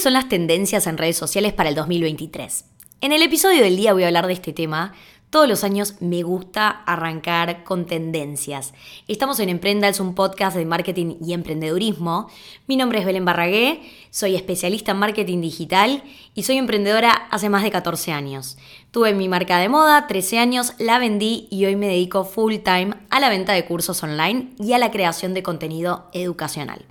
¿Cuáles 0.00 0.14
son 0.14 0.22
las 0.22 0.30
tendencias 0.30 0.86
en 0.86 0.96
redes 0.96 1.18
sociales 1.18 1.52
para 1.52 1.68
el 1.68 1.74
2023? 1.74 2.64
En 3.02 3.12
el 3.12 3.20
episodio 3.20 3.62
del 3.62 3.76
día 3.76 3.92
voy 3.92 4.04
a 4.04 4.06
hablar 4.06 4.28
de 4.28 4.32
este 4.32 4.54
tema. 4.54 4.94
Todos 5.28 5.46
los 5.46 5.62
años 5.62 5.96
me 6.00 6.22
gusta 6.22 6.70
arrancar 6.70 7.64
con 7.64 7.84
tendencias. 7.84 8.72
Estamos 9.08 9.40
en 9.40 9.50
Emprenda, 9.50 9.88
es 9.88 10.00
un 10.00 10.14
podcast 10.14 10.56
de 10.56 10.64
marketing 10.64 11.16
y 11.22 11.34
emprendedurismo. 11.34 12.30
Mi 12.66 12.78
nombre 12.78 13.00
es 13.00 13.04
Belén 13.04 13.26
Barragué, 13.26 13.82
soy 14.08 14.36
especialista 14.36 14.92
en 14.92 15.00
marketing 15.00 15.42
digital 15.42 16.02
y 16.34 16.44
soy 16.44 16.56
emprendedora 16.56 17.12
hace 17.30 17.50
más 17.50 17.62
de 17.62 17.70
14 17.70 18.10
años. 18.12 18.56
Tuve 18.92 19.12
mi 19.12 19.28
marca 19.28 19.58
de 19.58 19.68
moda, 19.68 20.06
13 20.06 20.38
años, 20.38 20.72
la 20.78 20.98
vendí 20.98 21.46
y 21.50 21.66
hoy 21.66 21.76
me 21.76 21.88
dedico 21.88 22.24
full 22.24 22.54
time 22.64 22.94
a 23.10 23.20
la 23.20 23.28
venta 23.28 23.52
de 23.52 23.66
cursos 23.66 24.02
online 24.02 24.54
y 24.58 24.72
a 24.72 24.78
la 24.78 24.90
creación 24.90 25.34
de 25.34 25.42
contenido 25.42 26.08
educacional. 26.14 26.86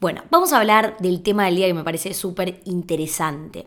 Bueno, 0.00 0.22
vamos 0.30 0.54
a 0.54 0.56
hablar 0.56 0.96
del 1.00 1.22
tema 1.22 1.44
del 1.44 1.56
día 1.56 1.66
que 1.66 1.74
me 1.74 1.84
parece 1.84 2.14
súper 2.14 2.62
interesante. 2.64 3.66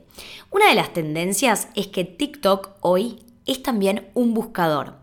Una 0.49 0.67
de 0.67 0.73
las 0.73 0.91
tendencias 0.91 1.67
es 1.75 1.85
que 1.85 2.05
TikTok 2.05 2.71
hoy 2.81 3.19
es 3.45 3.61
también 3.61 4.09
un 4.15 4.33
buscador. 4.33 4.95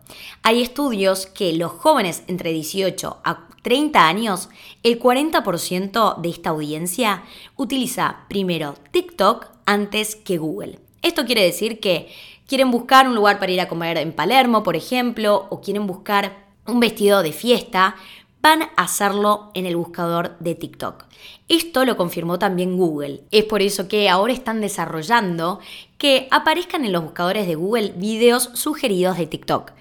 Hay 0.43 0.61
estudios 0.61 1.27
que 1.27 1.53
los 1.53 1.71
jóvenes 1.71 2.23
entre 2.27 2.51
18 2.51 3.21
a 3.23 3.47
30 3.61 4.05
años, 4.05 4.49
el 4.83 4.99
40% 4.99 6.19
de 6.19 6.29
esta 6.29 6.49
audiencia 6.49 7.23
utiliza 7.55 8.25
primero 8.27 8.73
TikTok 8.91 9.47
antes 9.65 10.17
que 10.17 10.37
Google. 10.37 10.79
Esto 11.01 11.23
quiere 11.25 11.45
decir 11.45 11.79
que 11.79 12.09
quieren 12.45 12.71
buscar 12.71 13.07
un 13.07 13.15
lugar 13.15 13.39
para 13.39 13.53
ir 13.53 13.61
a 13.61 13.69
comer 13.69 13.97
en 13.99 14.11
Palermo, 14.11 14.63
por 14.63 14.75
ejemplo, 14.75 15.47
o 15.49 15.61
quieren 15.61 15.87
buscar 15.87 16.51
un 16.67 16.79
vestido 16.79 17.23
de 17.23 17.31
fiesta, 17.31 17.95
van 18.41 18.63
a 18.63 18.83
hacerlo 18.83 19.51
en 19.53 19.65
el 19.65 19.75
buscador 19.75 20.37
de 20.39 20.55
TikTok. 20.55 21.05
Esto 21.47 21.85
lo 21.85 21.97
confirmó 21.97 22.39
también 22.39 22.77
Google. 22.77 23.23
Es 23.31 23.43
por 23.43 23.61
eso 23.61 23.87
que 23.87 24.09
ahora 24.09 24.33
están 24.33 24.61
desarrollando 24.61 25.59
que 25.97 26.27
aparezcan 26.31 26.85
en 26.85 26.91
los 26.91 27.03
buscadores 27.03 27.47
de 27.47 27.55
Google 27.55 27.93
videos 27.95 28.49
sugeridos 28.53 29.17
de 29.17 29.27
TikTok. 29.27 29.71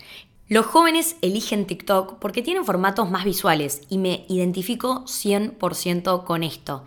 Los 0.48 0.66
jóvenes 0.66 1.16
eligen 1.22 1.64
TikTok 1.64 2.18
porque 2.18 2.42
tienen 2.42 2.64
formatos 2.64 3.08
más 3.08 3.24
visuales 3.24 3.82
y 3.88 3.98
me 3.98 4.24
identifico 4.28 5.04
100% 5.04 6.24
con 6.24 6.42
esto. 6.42 6.84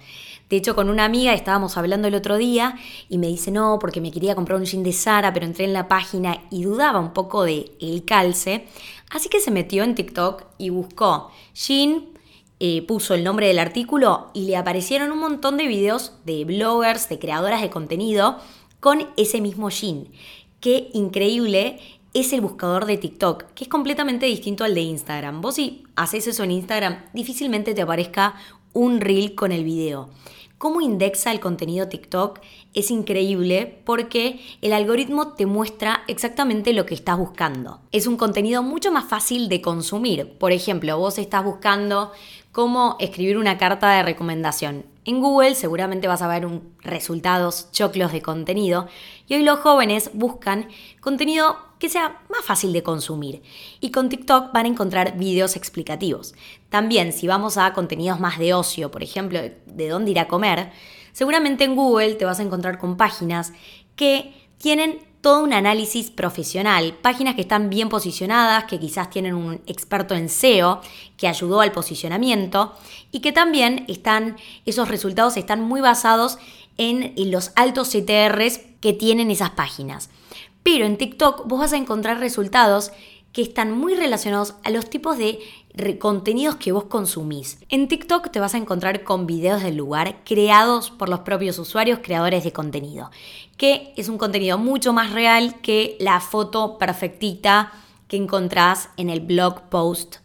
De 0.54 0.58
hecho, 0.58 0.76
con 0.76 0.92
una 0.92 1.06
amiga 1.06 1.34
estábamos 1.34 1.78
hablando 1.78 2.08
el 2.08 2.14
otro 2.14 2.38
día 2.38 2.76
y 3.10 3.18
me 3.18 3.26
dice, 3.26 3.50
no, 3.50 3.80
porque 3.82 4.02
me 4.02 4.12
quería 4.12 4.36
comprar 4.36 4.60
un 4.60 4.66
jean 4.66 4.84
de 4.84 4.94
Sara, 4.94 5.34
pero 5.34 5.48
entré 5.48 5.66
en 5.66 5.74
la 5.74 5.88
página 5.88 6.44
y 6.52 6.62
dudaba 6.62 7.00
un 7.00 7.12
poco 7.12 7.44
de 7.44 7.72
el 7.82 8.06
calce. 8.06 8.68
Así 9.10 9.30
que 9.30 9.40
se 9.40 9.50
metió 9.50 9.84
en 9.84 9.96
TikTok 9.96 10.44
y 10.60 10.70
buscó 10.70 11.32
jean, 11.56 12.06
eh, 12.60 12.84
puso 12.84 13.16
el 13.16 13.24
nombre 13.24 13.48
del 13.48 13.58
artículo 13.58 14.30
y 14.36 14.46
le 14.46 14.56
aparecieron 14.56 15.12
un 15.12 15.18
montón 15.18 15.58
de 15.58 15.66
videos 15.66 16.14
de 16.24 16.46
bloggers, 16.46 17.10
de 17.10 17.18
creadoras 17.18 17.64
de 17.64 17.72
contenido 17.72 18.38
con 18.80 19.08
ese 19.18 19.42
mismo 19.42 19.72
jean. 19.72 20.08
Qué 20.60 20.92
increíble 20.94 21.80
es 22.14 22.32
el 22.32 22.42
buscador 22.42 22.86
de 22.86 22.98
TikTok, 22.98 23.46
que 23.56 23.64
es 23.64 23.70
completamente 23.72 24.28
distinto 24.28 24.64
al 24.64 24.76
de 24.76 24.82
Instagram. 24.82 25.42
Vos 25.42 25.56
si 25.56 25.84
haces 25.96 26.28
eso 26.28 26.44
en 26.44 26.52
Instagram, 26.52 27.06
difícilmente 27.12 27.74
te 27.74 27.82
aparezca 27.82 28.36
un 28.74 29.02
reel 29.02 29.34
con 29.34 29.52
el 29.52 29.64
video 29.64 30.10
cómo 30.64 30.80
indexa 30.80 31.34
el 31.34 31.42
contenido 31.42 31.90
TikTok 31.90 32.40
es 32.74 32.90
increíble 32.90 33.82
porque 33.84 34.40
el 34.62 34.72
algoritmo 34.72 35.34
te 35.34 35.46
muestra 35.46 36.06
exactamente 36.08 36.72
lo 36.72 36.86
que 36.86 36.94
estás 36.94 37.18
buscando. 37.18 37.82
Es 37.92 38.08
un 38.08 38.16
contenido 38.16 38.64
mucho 38.64 38.90
más 38.90 39.04
fácil 39.04 39.50
de 39.50 39.62
consumir. 39.62 40.38
Por 40.38 40.54
ejemplo, 40.54 40.98
vos 40.98 41.18
estás 41.18 41.44
buscando 41.44 42.14
cómo 42.54 42.96
escribir 43.02 43.38
una 43.38 43.58
carta 43.58 43.92
de 43.92 44.04
recomendación. 44.04 44.86
En 45.04 45.20
Google 45.20 45.56
seguramente 45.56 46.08
vas 46.08 46.22
a 46.22 46.30
ver 46.30 46.46
un, 46.46 46.74
resultados 46.80 47.70
choclos 47.74 48.14
de 48.14 48.22
contenido 48.22 48.88
y 49.28 49.34
hoy 49.34 49.44
los 49.44 49.60
jóvenes 49.60 50.12
buscan 50.14 50.70
contenido 51.02 51.58
que 51.84 51.90
sea 51.90 52.22
más 52.30 52.46
fácil 52.46 52.72
de 52.72 52.82
consumir. 52.82 53.44
Y 53.82 53.92
con 53.92 54.08
TikTok 54.08 54.54
van 54.54 54.66
a 54.68 54.70
encontrar 54.70 55.18
videos 55.18 55.58
explicativos. 55.58 56.34
También 56.70 57.12
si 57.12 57.28
vamos 57.28 57.58
a 57.58 57.74
contenidos 57.74 58.22
más 58.22 58.40
de 58.40 58.54
ocio, 58.54 58.90
por 58.90 59.04
ejemplo, 59.04 59.42
de 59.42 59.90
dónde 59.90 60.12
ir 60.12 60.20
a 60.20 60.30
comer, 60.30 60.72
seguramente 61.12 61.66
en 61.66 61.76
Google 61.76 62.16
te 62.16 62.24
vas 62.24 62.40
a 62.40 62.44
encontrar 62.44 62.78
con 62.78 62.96
páginas 62.96 63.52
que 63.98 64.34
tienen 64.60 65.00
todo 65.20 65.44
un 65.44 65.52
análisis 65.52 66.10
profesional, 66.10 66.94
páginas 67.02 67.36
que 67.36 67.42
están 67.42 67.70
bien 67.70 67.90
posicionadas, 67.90 68.64
que 68.64 68.80
quizás 68.80 69.10
tienen 69.10 69.34
un 69.34 69.56
experto 69.68 70.16
en 70.16 70.30
SEO 70.30 70.80
que 71.18 71.28
ayudó 71.28 71.60
al 71.60 71.74
posicionamiento 71.74 72.78
y 73.12 73.20
que 73.20 73.34
también 73.34 73.84
están, 73.90 74.38
esos 74.66 74.88
resultados 74.88 75.36
están 75.36 75.60
muy 75.60 75.82
basados 75.82 76.38
en, 76.78 77.14
los 77.30 77.52
altos 77.58 77.90
CTRs 77.90 78.60
que 78.80 78.94
tienen 78.94 79.32
esas 79.32 79.50
páginas. 79.50 80.10
Pero 80.64 80.86
en 80.86 80.98
TikTok 80.98 81.48
vos 81.48 81.60
vas 81.60 81.74
a 81.74 81.78
encontrar 81.78 82.20
resultados 82.20 82.92
que 83.34 83.42
están 83.42 83.72
muy 83.72 83.96
relacionados 83.96 84.56
a 84.64 84.70
los 84.70 84.90
tipos 84.90 85.18
de 85.18 85.40
contenidos 86.00 86.56
que 86.56 86.72
vos 86.72 86.86
consumís. 86.86 87.58
En 87.70 87.88
TikTok 87.88 88.30
te 88.30 88.40
vas 88.40 88.54
a 88.54 88.60
encontrar 88.60 89.04
con 89.04 89.26
videos 89.26 89.64
del 89.64 89.76
lugar 89.76 90.24
creados 90.24 90.92
por 90.92 91.10
los 91.10 91.22
propios 91.22 91.58
usuarios 91.58 92.00
creadores 92.04 92.44
de 92.44 92.54
contenido, 92.54 93.10
que 93.58 93.92
es 93.98 94.08
un 94.08 94.20
contenido 94.20 94.60
mucho 94.60 94.94
más 94.94 95.12
real 95.12 95.60
que 95.62 95.98
la 96.00 96.20
foto 96.20 96.78
perfectita 96.78 97.72
que 98.08 98.18
encontrás 98.18 98.90
en 98.98 99.10
el 99.10 99.22
blog 99.22 99.64
post 99.70 100.18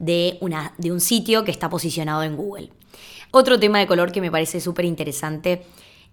de, 0.00 0.36
una, 0.40 0.74
de 0.76 0.90
un 0.90 1.00
sitio 1.00 1.44
que 1.44 1.52
está 1.52 1.70
posicionado 1.70 2.24
en 2.24 2.36
Google. 2.36 2.72
Otro 3.30 3.60
tema 3.60 3.78
de 3.78 3.86
color 3.86 4.10
que 4.10 4.20
me 4.20 4.32
parece 4.32 4.60
súper 4.60 4.86
interesante 4.86 5.64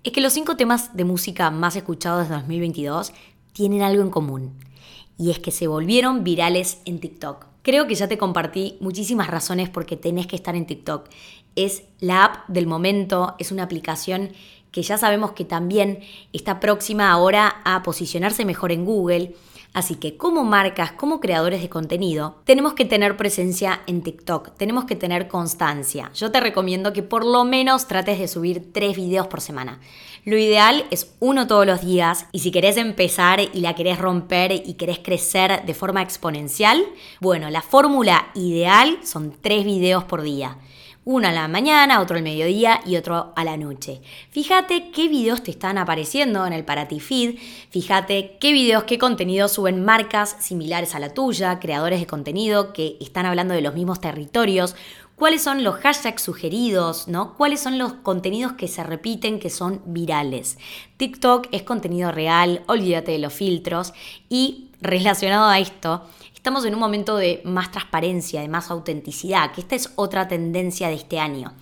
es 0.04 0.12
que 0.12 0.22
los 0.22 0.34
cinco 0.34 0.56
temas 0.56 0.96
de 0.96 1.06
música 1.06 1.50
más 1.50 1.76
escuchados 1.76 2.28
de 2.28 2.36
2022 2.36 3.14
tienen 3.54 3.82
algo 3.82 4.04
en 4.04 4.10
común, 4.10 4.54
y 5.18 5.32
es 5.32 5.40
que 5.40 5.52
se 5.52 5.68
volvieron 5.68 6.24
virales 6.24 6.80
en 6.86 7.00
TikTok. 7.00 7.46
Creo 7.62 7.88
que 7.88 7.96
ya 7.96 8.08
te 8.08 8.18
compartí 8.18 8.76
muchísimas 8.82 9.30
razones 9.30 9.70
por 9.70 9.86
qué 9.86 9.96
tenés 9.96 10.28
que 10.28 10.36
estar 10.36 10.56
en 10.56 10.66
TikTok. 10.66 11.08
Es 11.56 11.84
la 12.00 12.26
app 12.26 12.50
del 12.50 12.68
momento, 12.68 13.36
es 13.40 13.52
una 13.52 13.64
aplicación 13.64 14.32
que 14.72 14.82
ya 14.82 14.98
sabemos 14.98 15.32
que 15.32 15.46
también 15.46 16.00
está 16.34 16.60
próxima 16.60 17.12
ahora 17.12 17.62
a 17.64 17.84
posicionarse 17.84 18.44
mejor 18.44 18.72
en 18.72 18.86
Google. 18.86 19.36
Así 19.74 19.96
que 19.96 20.18
como 20.18 20.44
marcas, 20.44 20.92
como 20.92 21.20
creadores 21.20 21.62
de 21.62 21.70
contenido, 21.70 22.38
tenemos 22.46 22.74
que 22.74 22.86
tener 22.86 23.18
presencia 23.18 23.82
en 23.88 24.04
TikTok, 24.04 24.52
tenemos 24.56 24.86
que 24.86 24.96
tener 24.96 25.28
constancia. 25.28 26.12
Yo 26.14 26.32
te 26.32 26.40
recomiendo 26.40 26.94
que 26.94 27.02
por 27.02 27.26
lo 27.26 27.44
menos 27.44 27.88
trates 27.88 28.20
de 28.20 28.28
subir 28.28 28.72
tres 28.72 28.96
videos 28.96 29.26
por 29.28 29.42
semana. 29.42 29.80
Lo 30.26 30.38
ideal 30.38 30.86
es 30.92 31.16
uno 31.20 31.48
todos 31.48 31.66
los 31.66 31.82
días 31.82 32.28
y 32.32 32.40
si 32.40 32.52
querés 32.52 32.78
empezar 32.78 33.42
y 33.42 33.62
la 33.62 33.74
querés 33.74 33.98
romper 33.98 34.52
y 34.52 34.76
querés 34.76 35.00
crecer 35.00 35.66
de 35.66 35.74
forma 35.74 36.04
exponencial, 36.04 36.86
bueno, 37.20 37.50
la 37.50 37.64
fórmula 37.64 38.28
ideal 38.36 39.00
son 39.04 39.36
tres 39.42 39.66
videos 39.66 40.04
por 40.04 40.22
día. 40.22 40.58
Uno 41.06 41.28
a 41.28 41.32
la 41.32 41.48
mañana, 41.48 42.00
otro 42.00 42.16
al 42.16 42.24
mediodía 42.24 42.80
y 42.86 42.96
otro 42.96 43.34
a 43.36 43.44
la 43.44 43.58
noche. 43.58 44.02
Fíjate 44.30 44.92
qué 44.92 45.10
videos 45.10 45.44
te 45.44 45.52
están 45.52 45.78
apareciendo 45.78 46.46
en 46.46 46.54
el 46.54 46.64
para 46.64 46.86
feed. 46.86 47.38
Fíjate 47.70 48.38
qué 48.40 48.54
videos, 48.54 48.84
qué 48.84 48.98
contenido 48.98 49.48
suben 49.50 49.84
marcas 49.84 50.38
similares 50.40 50.96
a 50.96 51.00
la 51.00 51.14
tuya, 51.14 51.60
creadores 51.60 52.00
de 52.00 52.08
contenido 52.08 52.72
que 52.72 52.98
están 53.02 53.26
hablando 53.26 53.54
de 53.54 53.62
los 53.62 53.74
mismos 53.74 54.00
territorios 54.00 54.76
cuáles 55.16 55.44
son 55.44 55.64
los 55.64 55.76
hashtags 55.76 56.22
sugeridos, 56.22 57.08
¿no? 57.08 57.36
Cuáles 57.36 57.62
son 57.62 57.78
los 57.78 57.94
contenidos 57.94 58.54
que 58.54 58.68
se 58.68 58.84
repiten, 58.84 59.40
que 59.40 59.50
son 59.50 59.82
virales. 59.86 60.58
TikTok 60.98 61.48
es 61.52 61.64
contenido 61.64 62.12
real, 62.12 62.64
olvídate 62.68 63.14
de 63.14 63.20
los 63.20 63.34
filtros 63.34 63.94
y 64.30 64.70
relacionado 64.82 65.50
a 65.50 65.60
esto, 65.60 66.04
estamos 66.44 66.66
en 66.66 66.74
un 66.74 66.82
momento 66.82 67.16
de 67.16 67.42
más 67.46 67.72
transparencia, 67.72 68.42
de 68.42 68.50
más 68.50 68.70
autenticidad, 68.70 69.54
que 69.54 69.62
esta 69.62 69.76
es 69.76 69.94
otra 69.96 70.28
tendencia 70.28 70.90
de 70.90 70.96
este 70.96 71.18
año. 71.18 71.54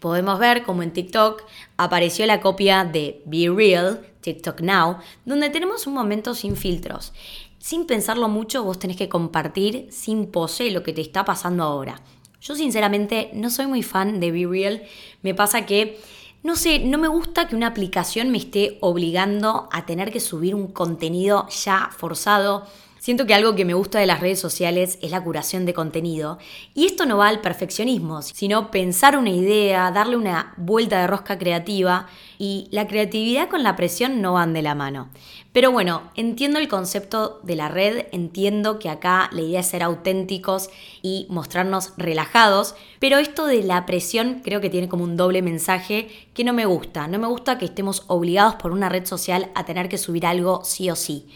Podemos 0.00 0.38
ver 0.38 0.62
como 0.62 0.82
en 0.82 0.90
TikTok 0.90 1.42
apareció 1.76 2.24
la 2.24 2.40
copia 2.40 2.86
de 2.86 3.20
Be 3.26 3.50
Real, 3.54 4.06
TikTok 4.22 4.62
Now, 4.62 4.96
donde 5.26 5.50
tenemos 5.50 5.86
un 5.86 5.92
momento 5.92 6.34
sin 6.34 6.56
filtros. 6.56 7.12
Sin 7.58 7.84
pensarlo 7.84 8.30
mucho, 8.30 8.64
vos 8.64 8.78
tenés 8.78 8.96
que 8.96 9.10
compartir 9.10 9.88
sin 9.90 10.28
pose 10.28 10.70
lo 10.70 10.82
que 10.82 10.94
te 10.94 11.02
está 11.02 11.26
pasando 11.26 11.64
ahora. 11.64 12.00
Yo 12.40 12.54
sinceramente 12.54 13.28
no 13.34 13.50
soy 13.50 13.66
muy 13.66 13.82
fan 13.82 14.18
de 14.18 14.30
Be 14.30 14.46
Real. 14.46 14.82
Me 15.20 15.34
pasa 15.34 15.66
que, 15.66 16.00
no 16.42 16.56
sé, 16.56 16.78
no 16.78 16.96
me 16.96 17.08
gusta 17.08 17.48
que 17.48 17.54
una 17.54 17.66
aplicación 17.66 18.30
me 18.30 18.38
esté 18.38 18.78
obligando 18.80 19.68
a 19.70 19.84
tener 19.84 20.10
que 20.10 20.20
subir 20.20 20.54
un 20.54 20.68
contenido 20.68 21.46
ya 21.50 21.90
forzado. 21.94 22.66
Siento 23.02 23.26
que 23.26 23.34
algo 23.34 23.56
que 23.56 23.64
me 23.64 23.74
gusta 23.74 23.98
de 23.98 24.06
las 24.06 24.20
redes 24.20 24.38
sociales 24.38 24.96
es 25.02 25.10
la 25.10 25.24
curación 25.24 25.66
de 25.66 25.74
contenido. 25.74 26.38
Y 26.72 26.86
esto 26.86 27.04
no 27.04 27.16
va 27.16 27.26
al 27.26 27.40
perfeccionismo, 27.40 28.22
sino 28.22 28.70
pensar 28.70 29.18
una 29.18 29.30
idea, 29.30 29.90
darle 29.90 30.16
una 30.16 30.54
vuelta 30.56 31.00
de 31.00 31.08
rosca 31.08 31.36
creativa. 31.36 32.06
Y 32.38 32.68
la 32.70 32.86
creatividad 32.86 33.48
con 33.48 33.64
la 33.64 33.74
presión 33.74 34.22
no 34.22 34.34
van 34.34 34.52
de 34.52 34.62
la 34.62 34.76
mano. 34.76 35.08
Pero 35.52 35.72
bueno, 35.72 36.12
entiendo 36.14 36.60
el 36.60 36.68
concepto 36.68 37.40
de 37.42 37.56
la 37.56 37.68
red, 37.68 38.06
entiendo 38.12 38.78
que 38.78 38.88
acá 38.88 39.30
la 39.32 39.40
idea 39.40 39.60
es 39.60 39.66
ser 39.66 39.82
auténticos 39.82 40.70
y 41.02 41.26
mostrarnos 41.28 41.94
relajados, 41.96 42.76
pero 43.00 43.18
esto 43.18 43.46
de 43.46 43.64
la 43.64 43.84
presión 43.84 44.42
creo 44.44 44.60
que 44.60 44.70
tiene 44.70 44.88
como 44.88 45.02
un 45.02 45.16
doble 45.16 45.42
mensaje 45.42 46.08
que 46.34 46.44
no 46.44 46.52
me 46.52 46.66
gusta. 46.66 47.08
No 47.08 47.18
me 47.18 47.26
gusta 47.26 47.58
que 47.58 47.64
estemos 47.64 48.04
obligados 48.06 48.54
por 48.54 48.70
una 48.70 48.88
red 48.88 49.06
social 49.06 49.50
a 49.56 49.64
tener 49.64 49.88
que 49.88 49.98
subir 49.98 50.24
algo 50.24 50.62
sí 50.62 50.88
o 50.88 50.94
sí. 50.94 51.26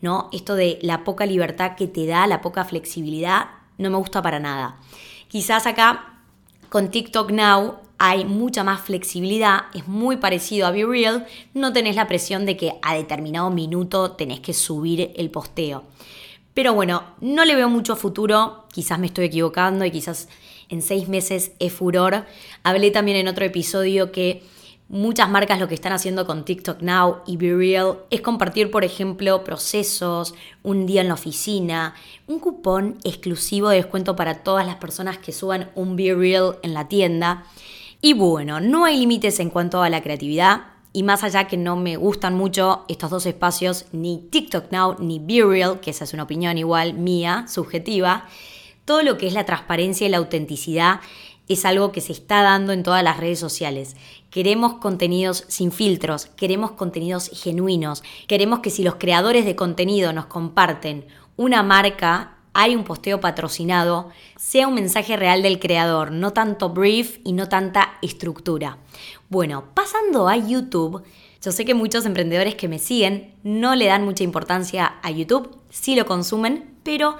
¿No? 0.00 0.28
Esto 0.32 0.54
de 0.54 0.78
la 0.82 1.04
poca 1.04 1.26
libertad 1.26 1.76
que 1.76 1.86
te 1.86 2.06
da, 2.06 2.26
la 2.26 2.40
poca 2.40 2.64
flexibilidad, 2.64 3.46
no 3.78 3.90
me 3.90 3.96
gusta 3.96 4.22
para 4.22 4.40
nada. 4.40 4.76
Quizás 5.28 5.66
acá 5.66 6.18
con 6.68 6.90
TikTok 6.90 7.30
Now 7.30 7.78
hay 7.98 8.24
mucha 8.24 8.64
más 8.64 8.80
flexibilidad, 8.80 9.64
es 9.74 9.86
muy 9.86 10.16
parecido 10.16 10.66
a 10.66 10.70
Be 10.70 10.86
Real, 10.86 11.26
no 11.52 11.72
tenés 11.72 11.96
la 11.96 12.08
presión 12.08 12.46
de 12.46 12.56
que 12.56 12.72
a 12.82 12.94
determinado 12.94 13.50
minuto 13.50 14.12
tenés 14.12 14.40
que 14.40 14.54
subir 14.54 15.12
el 15.16 15.30
posteo. 15.30 15.84
Pero 16.54 16.74
bueno, 16.74 17.04
no 17.20 17.44
le 17.44 17.54
veo 17.54 17.68
mucho 17.68 17.96
futuro, 17.96 18.64
quizás 18.72 18.98
me 18.98 19.06
estoy 19.06 19.26
equivocando 19.26 19.84
y 19.84 19.90
quizás 19.90 20.28
en 20.68 20.82
seis 20.82 21.08
meses 21.08 21.52
es 21.58 21.72
furor. 21.72 22.24
Hablé 22.62 22.90
también 22.90 23.18
en 23.18 23.28
otro 23.28 23.44
episodio 23.44 24.12
que 24.12 24.42
Muchas 24.92 25.30
marcas 25.30 25.60
lo 25.60 25.68
que 25.68 25.76
están 25.76 25.92
haciendo 25.92 26.26
con 26.26 26.44
TikTok 26.44 26.82
Now 26.82 27.18
y 27.24 27.36
Be 27.36 27.54
Real 27.54 27.98
es 28.10 28.22
compartir, 28.22 28.72
por 28.72 28.82
ejemplo, 28.82 29.44
procesos, 29.44 30.34
un 30.64 30.84
día 30.84 31.00
en 31.00 31.06
la 31.06 31.14
oficina, 31.14 31.94
un 32.26 32.40
cupón 32.40 32.98
exclusivo 33.04 33.68
de 33.68 33.76
descuento 33.76 34.16
para 34.16 34.42
todas 34.42 34.66
las 34.66 34.78
personas 34.78 35.16
que 35.18 35.30
suban 35.30 35.70
un 35.76 35.94
Be 35.94 36.12
Real 36.12 36.58
en 36.64 36.74
la 36.74 36.88
tienda. 36.88 37.44
Y 38.00 38.14
bueno, 38.14 38.58
no 38.58 38.84
hay 38.84 38.98
límites 38.98 39.38
en 39.38 39.50
cuanto 39.50 39.80
a 39.80 39.90
la 39.90 40.02
creatividad. 40.02 40.62
Y 40.92 41.04
más 41.04 41.22
allá 41.22 41.46
que 41.46 41.56
no 41.56 41.76
me 41.76 41.96
gustan 41.96 42.34
mucho 42.34 42.84
estos 42.88 43.10
dos 43.10 43.26
espacios, 43.26 43.86
ni 43.92 44.18
TikTok 44.18 44.72
Now 44.72 44.96
ni 44.98 45.20
Be 45.20 45.44
Real, 45.44 45.78
que 45.78 45.92
esa 45.92 46.02
es 46.02 46.14
una 46.14 46.24
opinión 46.24 46.58
igual 46.58 46.94
mía, 46.94 47.44
subjetiva, 47.46 48.26
todo 48.84 49.04
lo 49.04 49.18
que 49.18 49.28
es 49.28 49.34
la 49.34 49.46
transparencia 49.46 50.08
y 50.08 50.10
la 50.10 50.16
autenticidad 50.16 50.98
es 51.52 51.64
algo 51.64 51.92
que 51.92 52.00
se 52.00 52.12
está 52.12 52.42
dando 52.42 52.72
en 52.72 52.82
todas 52.82 53.02
las 53.02 53.18
redes 53.18 53.38
sociales. 53.38 53.96
Queremos 54.30 54.74
contenidos 54.74 55.44
sin 55.48 55.72
filtros, 55.72 56.26
queremos 56.26 56.72
contenidos 56.72 57.30
genuinos, 57.32 58.02
queremos 58.28 58.60
que 58.60 58.70
si 58.70 58.84
los 58.84 58.94
creadores 58.96 59.44
de 59.44 59.56
contenido 59.56 60.12
nos 60.12 60.26
comparten 60.26 61.06
una 61.36 61.62
marca, 61.62 62.36
hay 62.52 62.74
un 62.74 62.84
posteo 62.84 63.20
patrocinado, 63.20 64.10
sea 64.36 64.68
un 64.68 64.74
mensaje 64.74 65.16
real 65.16 65.42
del 65.42 65.58
creador, 65.58 66.12
no 66.12 66.32
tanto 66.32 66.70
brief 66.70 67.18
y 67.24 67.32
no 67.32 67.48
tanta 67.48 67.94
estructura. 68.02 68.78
Bueno, 69.28 69.64
pasando 69.74 70.28
a 70.28 70.36
YouTube, 70.36 71.02
yo 71.42 71.52
sé 71.52 71.64
que 71.64 71.74
muchos 71.74 72.04
emprendedores 72.04 72.54
que 72.54 72.68
me 72.68 72.78
siguen 72.78 73.34
no 73.42 73.74
le 73.74 73.86
dan 73.86 74.04
mucha 74.04 74.24
importancia 74.24 74.98
a 75.02 75.10
YouTube, 75.10 75.56
sí 75.70 75.94
lo 75.94 76.06
consumen, 76.06 76.74
pero 76.82 77.16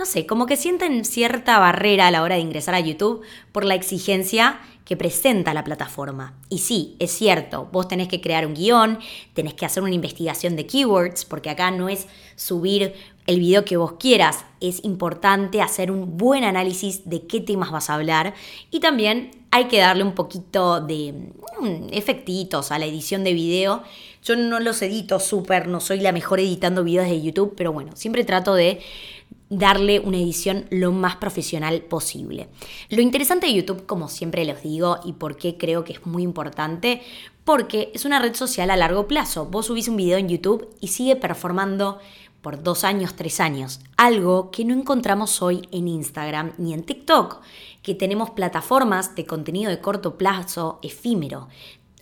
no 0.00 0.06
sé, 0.06 0.24
como 0.24 0.46
que 0.46 0.56
sienten 0.56 1.04
cierta 1.04 1.58
barrera 1.58 2.06
a 2.06 2.10
la 2.10 2.22
hora 2.22 2.36
de 2.36 2.40
ingresar 2.40 2.74
a 2.74 2.80
YouTube 2.80 3.20
por 3.52 3.66
la 3.66 3.74
exigencia 3.74 4.58
que 4.86 4.96
presenta 4.96 5.52
la 5.52 5.62
plataforma. 5.62 6.38
Y 6.48 6.60
sí, 6.60 6.96
es 7.00 7.10
cierto, 7.10 7.68
vos 7.70 7.86
tenés 7.86 8.08
que 8.08 8.22
crear 8.22 8.46
un 8.46 8.54
guion, 8.54 8.98
tenés 9.34 9.52
que 9.52 9.66
hacer 9.66 9.82
una 9.82 9.94
investigación 9.94 10.56
de 10.56 10.66
keywords, 10.66 11.26
porque 11.26 11.50
acá 11.50 11.70
no 11.70 11.90
es 11.90 12.06
subir 12.34 12.94
el 13.26 13.40
video 13.40 13.66
que 13.66 13.76
vos 13.76 13.96
quieras, 14.00 14.46
es 14.62 14.82
importante 14.84 15.60
hacer 15.60 15.90
un 15.90 16.16
buen 16.16 16.44
análisis 16.44 17.08
de 17.08 17.26
qué 17.26 17.40
temas 17.42 17.70
vas 17.70 17.90
a 17.90 17.94
hablar 17.94 18.32
y 18.70 18.80
también 18.80 19.32
hay 19.50 19.66
que 19.66 19.80
darle 19.80 20.02
un 20.02 20.14
poquito 20.14 20.80
de 20.80 21.12
mm, 21.60 21.88
efectitos 21.92 22.72
a 22.72 22.78
la 22.78 22.86
edición 22.86 23.22
de 23.22 23.34
video. 23.34 23.82
Yo 24.22 24.36
no 24.36 24.60
los 24.60 24.80
edito 24.80 25.20
súper, 25.20 25.68
no 25.68 25.80
soy 25.80 26.00
la 26.00 26.12
mejor 26.12 26.40
editando 26.40 26.84
videos 26.84 27.08
de 27.08 27.20
YouTube, 27.20 27.54
pero 27.56 27.72
bueno, 27.72 27.92
siempre 27.96 28.24
trato 28.24 28.54
de 28.54 28.80
darle 29.50 29.98
una 29.98 30.16
edición 30.16 30.64
lo 30.70 30.92
más 30.92 31.16
profesional 31.16 31.82
posible. 31.82 32.48
Lo 32.88 33.02
interesante 33.02 33.46
de 33.46 33.54
YouTube, 33.54 33.84
como 33.84 34.08
siempre 34.08 34.44
les 34.44 34.62
digo, 34.62 35.00
y 35.04 35.12
por 35.12 35.36
qué 35.36 35.58
creo 35.58 35.84
que 35.84 35.92
es 35.92 36.06
muy 36.06 36.22
importante, 36.22 37.02
porque 37.44 37.90
es 37.92 38.04
una 38.04 38.20
red 38.20 38.34
social 38.34 38.70
a 38.70 38.76
largo 38.76 39.08
plazo. 39.08 39.46
Vos 39.46 39.66
subís 39.66 39.88
un 39.88 39.96
video 39.96 40.18
en 40.18 40.28
YouTube 40.28 40.68
y 40.80 40.88
sigue 40.88 41.16
performando 41.16 41.98
por 42.42 42.62
dos 42.62 42.84
años, 42.84 43.16
tres 43.16 43.40
años. 43.40 43.80
Algo 43.96 44.52
que 44.52 44.64
no 44.64 44.72
encontramos 44.72 45.42
hoy 45.42 45.68
en 45.72 45.88
Instagram 45.88 46.52
ni 46.56 46.72
en 46.72 46.84
TikTok, 46.84 47.40
que 47.82 47.96
tenemos 47.96 48.30
plataformas 48.30 49.16
de 49.16 49.26
contenido 49.26 49.70
de 49.70 49.80
corto 49.80 50.16
plazo 50.16 50.78
efímero. 50.82 51.48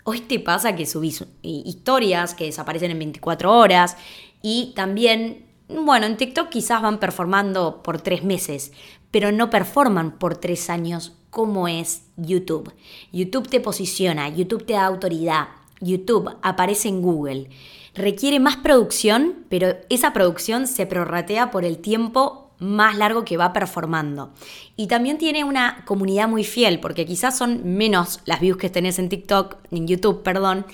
Hoy 0.04 0.20
te 0.20 0.38
pasa 0.38 0.76
que 0.76 0.86
subís 0.86 1.24
historias 1.42 2.34
que 2.34 2.44
desaparecen 2.44 2.90
en 2.90 2.98
24 2.98 3.52
horas 3.52 3.96
y 4.42 4.72
también 4.74 5.47
bueno, 5.68 6.06
en 6.06 6.16
TikTok 6.16 6.48
quizás 6.48 6.80
van 6.82 6.98
performando 6.98 7.82
por 7.82 8.00
tres 8.00 8.24
meses, 8.24 8.72
pero 9.10 9.32
no 9.32 9.50
performan 9.50 10.18
por 10.18 10.36
tres 10.36 10.70
años 10.70 11.14
como 11.30 11.68
es 11.68 12.04
YouTube. 12.16 12.72
YouTube 13.12 13.48
te 13.48 13.60
posiciona, 13.60 14.28
YouTube 14.28 14.64
te 14.64 14.74
da 14.74 14.86
autoridad, 14.86 15.48
YouTube 15.80 16.36
aparece 16.42 16.88
en 16.88 17.02
Google. 17.02 17.50
Requiere 17.94 18.40
más 18.40 18.56
producción, 18.56 19.44
pero 19.48 19.76
esa 19.90 20.12
producción 20.12 20.66
se 20.66 20.86
prorratea 20.86 21.50
por 21.50 21.64
el 21.64 21.78
tiempo 21.78 22.50
más 22.58 22.96
largo 22.96 23.24
que 23.24 23.36
va 23.36 23.52
performando. 23.52 24.30
Y 24.76 24.86
también 24.86 25.18
tiene 25.18 25.44
una 25.44 25.84
comunidad 25.84 26.28
muy 26.28 26.44
fiel, 26.44 26.80
porque 26.80 27.06
quizás 27.06 27.36
son 27.36 27.76
menos 27.76 28.20
las 28.24 28.40
views 28.40 28.58
que 28.58 28.70
tenés 28.70 28.98
en 28.98 29.08
TikTok, 29.08 29.56
en 29.70 29.86
YouTube, 29.86 30.22
perdón, 30.22 30.66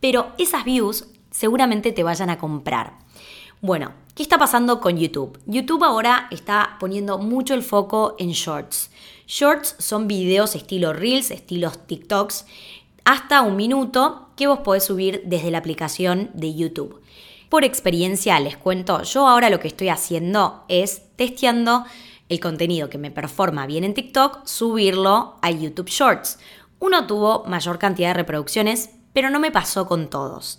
pero 0.00 0.32
esas 0.38 0.64
views 0.64 1.08
seguramente 1.30 1.92
te 1.92 2.02
vayan 2.02 2.30
a 2.30 2.38
comprar. 2.38 2.98
Bueno, 3.64 3.92
¿qué 4.16 4.24
está 4.24 4.38
pasando 4.38 4.80
con 4.80 4.98
YouTube? 4.98 5.38
YouTube 5.46 5.84
ahora 5.84 6.26
está 6.32 6.78
poniendo 6.80 7.18
mucho 7.18 7.54
el 7.54 7.62
foco 7.62 8.16
en 8.18 8.32
shorts. 8.32 8.90
Shorts 9.28 9.76
son 9.78 10.08
videos 10.08 10.56
estilo 10.56 10.92
Reels, 10.92 11.30
estilos 11.30 11.86
TikToks, 11.86 12.44
hasta 13.04 13.40
un 13.42 13.54
minuto 13.54 14.30
que 14.34 14.48
vos 14.48 14.58
podés 14.64 14.82
subir 14.82 15.22
desde 15.26 15.52
la 15.52 15.58
aplicación 15.58 16.32
de 16.34 16.56
YouTube. 16.56 17.02
Por 17.48 17.62
experiencia 17.62 18.40
les 18.40 18.56
cuento, 18.56 19.04
yo 19.04 19.28
ahora 19.28 19.48
lo 19.48 19.60
que 19.60 19.68
estoy 19.68 19.90
haciendo 19.90 20.64
es 20.66 21.14
testeando 21.14 21.84
el 22.28 22.40
contenido 22.40 22.90
que 22.90 22.98
me 22.98 23.12
performa 23.12 23.66
bien 23.66 23.84
en 23.84 23.94
TikTok, 23.94 24.44
subirlo 24.44 25.36
a 25.40 25.52
YouTube 25.52 25.88
Shorts. 25.88 26.40
Uno 26.80 27.06
tuvo 27.06 27.44
mayor 27.44 27.78
cantidad 27.78 28.08
de 28.08 28.14
reproducciones, 28.14 28.90
pero 29.12 29.30
no 29.30 29.38
me 29.38 29.52
pasó 29.52 29.86
con 29.86 30.10
todos. 30.10 30.58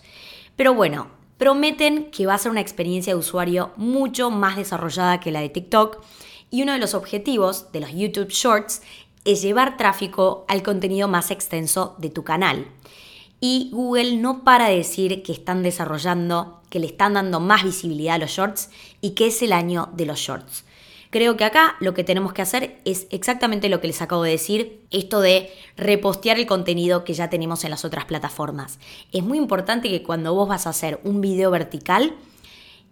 Pero 0.56 0.74
bueno, 0.74 1.22
prometen 1.38 2.12
que 2.12 2.26
va 2.26 2.36
a 2.36 2.38
ser 2.38 2.52
una 2.52 2.62
experiencia 2.62 3.14
de 3.14 3.20
usuario 3.20 3.72
mucho 3.76 4.30
más 4.30 4.56
desarrollada 4.58 5.20
que 5.20 5.32
la 5.32 5.42
de 5.42 5.50
TikTok 5.50 6.04
y 6.50 6.62
uno 6.62 6.74
de 6.74 6.80
los 6.80 6.94
objetivos 6.94 7.72
de 7.72 7.80
los 7.80 7.92
YouTube 7.92 8.30
Shorts 8.30 8.82
es 9.26 9.42
llevar 9.42 9.78
tráfico 9.78 10.46
al 10.48 10.64
contenido 10.64 11.08
más 11.08 11.32
extenso 11.32 11.96
de 11.98 12.10
tu 12.10 12.24
canal. 12.24 12.68
Y 13.40 13.70
Google 13.74 14.18
no 14.18 14.44
para 14.44 14.68
de 14.68 14.78
decir 14.78 15.24
que 15.24 15.32
están 15.34 15.64
desarrollando, 15.64 16.62
que 16.70 16.80
le 16.80 16.88
están 16.88 17.16
dando 17.16 17.40
más 17.40 17.64
visibilidad 17.64 18.16
a 18.16 18.20
los 18.20 18.32
shorts 18.32 18.70
y 19.02 19.12
que 19.12 19.28
es 19.28 19.42
el 19.42 19.52
año 19.52 19.90
de 19.94 20.06
los 20.06 20.20
shorts. 20.20 20.64
Creo 21.14 21.38
que 21.38 21.44
acá 21.44 21.76
lo 21.80 21.94
que 21.94 22.04
tenemos 22.04 22.34
que 22.34 22.42
hacer 22.42 22.82
es 22.86 23.06
exactamente 23.12 23.70
lo 23.70 23.80
que 23.80 23.86
les 23.86 24.02
acabo 24.02 24.24
de 24.24 24.32
decir, 24.32 24.82
esto 24.90 25.22
de 25.22 25.52
repostear 25.78 26.40
el 26.40 26.48
contenido 26.48 27.04
que 27.04 27.14
ya 27.14 27.30
tenemos 27.30 27.64
en 27.64 27.70
las 27.70 27.86
otras 27.86 28.06
plataformas. 28.06 28.80
Es 29.12 29.24
muy 29.24 29.38
importante 29.38 29.90
que 29.90 30.02
cuando 30.02 30.34
vos 30.34 30.50
vas 30.50 30.66
a 30.66 30.72
hacer 30.72 31.00
un 31.04 31.22
video 31.22 31.52
vertical, 31.52 32.16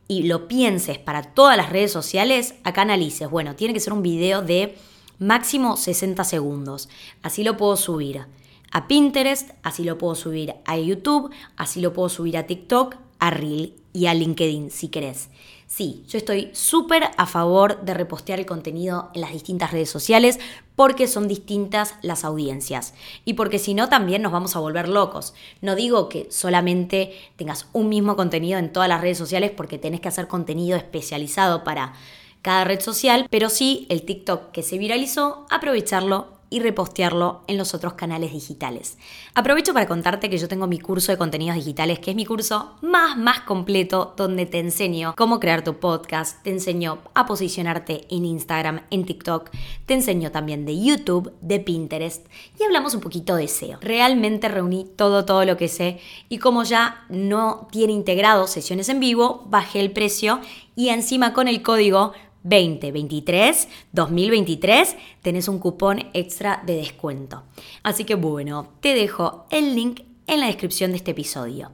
y 0.08 0.22
lo 0.22 0.48
pienses 0.48 1.00
para 1.00 1.24
todas 1.24 1.58
las 1.58 1.72
redes 1.72 1.92
sociales, 1.92 2.54
acá 2.64 2.84
analices, 2.84 3.28
bueno, 3.28 3.56
tiene 3.56 3.74
que 3.74 3.80
ser 3.80 3.92
un 3.92 4.04
video 4.04 4.44
de 4.44 4.76
máximo 5.18 5.76
60 5.76 6.24
segundos. 6.24 6.90
Así 7.24 7.44
lo 7.44 7.58
puedo 7.58 7.76
subir 7.76 8.28
a 8.72 8.88
Pinterest, 8.88 9.50
así 9.64 9.84
lo 9.84 9.98
puedo 9.98 10.14
subir 10.14 10.54
a 10.66 10.78
YouTube, 10.78 11.32
así 11.58 11.82
lo 11.82 11.92
puedo 11.92 12.10
subir 12.10 12.38
a 12.38 12.46
TikTok, 12.46 12.98
a 13.18 13.32
Reel 13.32 13.74
y 13.94 14.06
a 14.06 14.14
LinkedIn 14.14 14.70
si 14.70 14.90
querés. 14.90 15.30
Sí, 15.72 16.04
yo 16.10 16.18
estoy 16.18 16.50
súper 16.52 17.12
a 17.16 17.26
favor 17.26 17.80
de 17.80 17.94
repostear 17.94 18.40
el 18.40 18.46
contenido 18.46 19.10
en 19.14 19.22
las 19.22 19.32
distintas 19.32 19.72
redes 19.72 19.90
sociales 19.90 20.38
porque 20.76 21.08
son 21.08 21.30
distintas 21.30 21.96
las 22.02 22.26
audiencias 22.26 22.94
y 23.24 23.36
porque 23.36 23.58
si 23.58 23.74
no 23.74 23.88
también 23.88 24.22
nos 24.22 24.34
vamos 24.34 24.58
a 24.58 24.60
volver 24.60 24.90
locos. 24.90 25.34
No 25.62 25.76
digo 25.76 26.10
que 26.10 26.28
solamente 26.30 27.14
tengas 27.38 27.68
un 27.72 27.88
mismo 27.88 28.18
contenido 28.18 28.60
en 28.60 28.74
todas 28.74 28.90
las 28.90 29.00
redes 29.00 29.18
sociales 29.18 29.52
porque 29.56 29.78
tenés 29.78 30.02
que 30.02 30.10
hacer 30.10 30.28
contenido 30.28 30.76
especializado 30.76 31.64
para 31.64 31.94
cada 32.42 32.66
red 32.66 32.82
social, 32.82 33.28
pero 33.32 33.50
sí 33.50 33.86
el 33.88 34.04
TikTok 34.04 34.52
que 34.52 34.64
se 34.64 34.78
viralizó, 34.78 35.46
aprovecharlo 35.50 36.41
y 36.52 36.60
repostearlo 36.60 37.42
en 37.48 37.58
los 37.58 37.74
otros 37.74 37.94
canales 37.94 38.34
digitales. 38.34 38.98
Aprovecho 39.34 39.74
para 39.74 39.88
contarte 39.88 40.30
que 40.30 40.38
yo 40.38 40.50
tengo 40.50 40.68
mi 40.68 40.80
curso 40.80 41.12
de 41.12 41.18
contenidos 41.18 41.56
digitales, 41.56 41.98
que 42.00 42.12
es 42.12 42.16
mi 42.16 42.26
curso 42.26 42.76
más, 42.82 43.18
más 43.18 43.40
completo, 43.40 44.14
donde 44.18 44.46
te 44.46 44.60
enseño 44.60 45.16
cómo 45.18 45.40
crear 45.40 45.64
tu 45.64 45.80
podcast, 45.80 46.44
te 46.44 46.52
enseño 46.52 47.00
a 47.14 47.26
posicionarte 47.26 48.06
en 48.10 48.26
Instagram, 48.26 48.82
en 48.92 49.06
TikTok, 49.06 49.50
te 49.86 49.94
enseño 49.94 50.32
también 50.32 50.66
de 50.66 50.78
YouTube, 50.78 51.32
de 51.42 51.62
Pinterest 51.62 52.28
y 52.60 52.64
hablamos 52.64 52.94
un 52.94 53.02
poquito 53.02 53.36
de 53.38 53.48
SEO. 53.48 53.80
Realmente 53.80 54.50
reuní 54.50 54.86
todo, 54.98 55.24
todo 55.24 55.46
lo 55.46 55.56
que 55.56 55.70
sé 55.70 56.02
y 56.28 56.40
como 56.40 56.64
ya 56.64 57.06
no 57.08 57.70
tiene 57.72 57.94
integrado 57.94 58.46
sesiones 58.46 58.90
en 58.90 59.00
vivo, 59.00 59.46
bajé 59.48 59.80
el 59.80 59.92
precio 59.92 60.42
y 60.76 60.90
encima 60.90 61.32
con 61.32 61.48
el 61.48 61.62
código 61.62 62.12
2023, 62.44 63.68
2023, 63.92 64.96
tenés 65.22 65.48
un 65.48 65.60
cupón 65.60 66.06
extra 66.14 66.64
de 66.66 66.76
descuento. 66.76 67.44
Así 67.84 68.04
que 68.04 68.16
bueno, 68.16 68.70
te 68.80 68.94
dejo 68.94 69.46
el 69.52 69.76
link 69.76 70.02
en 70.28 70.40
la 70.40 70.48
descripción 70.48 70.92
de 70.92 70.98
este 70.98 71.12
episodio. 71.12 71.72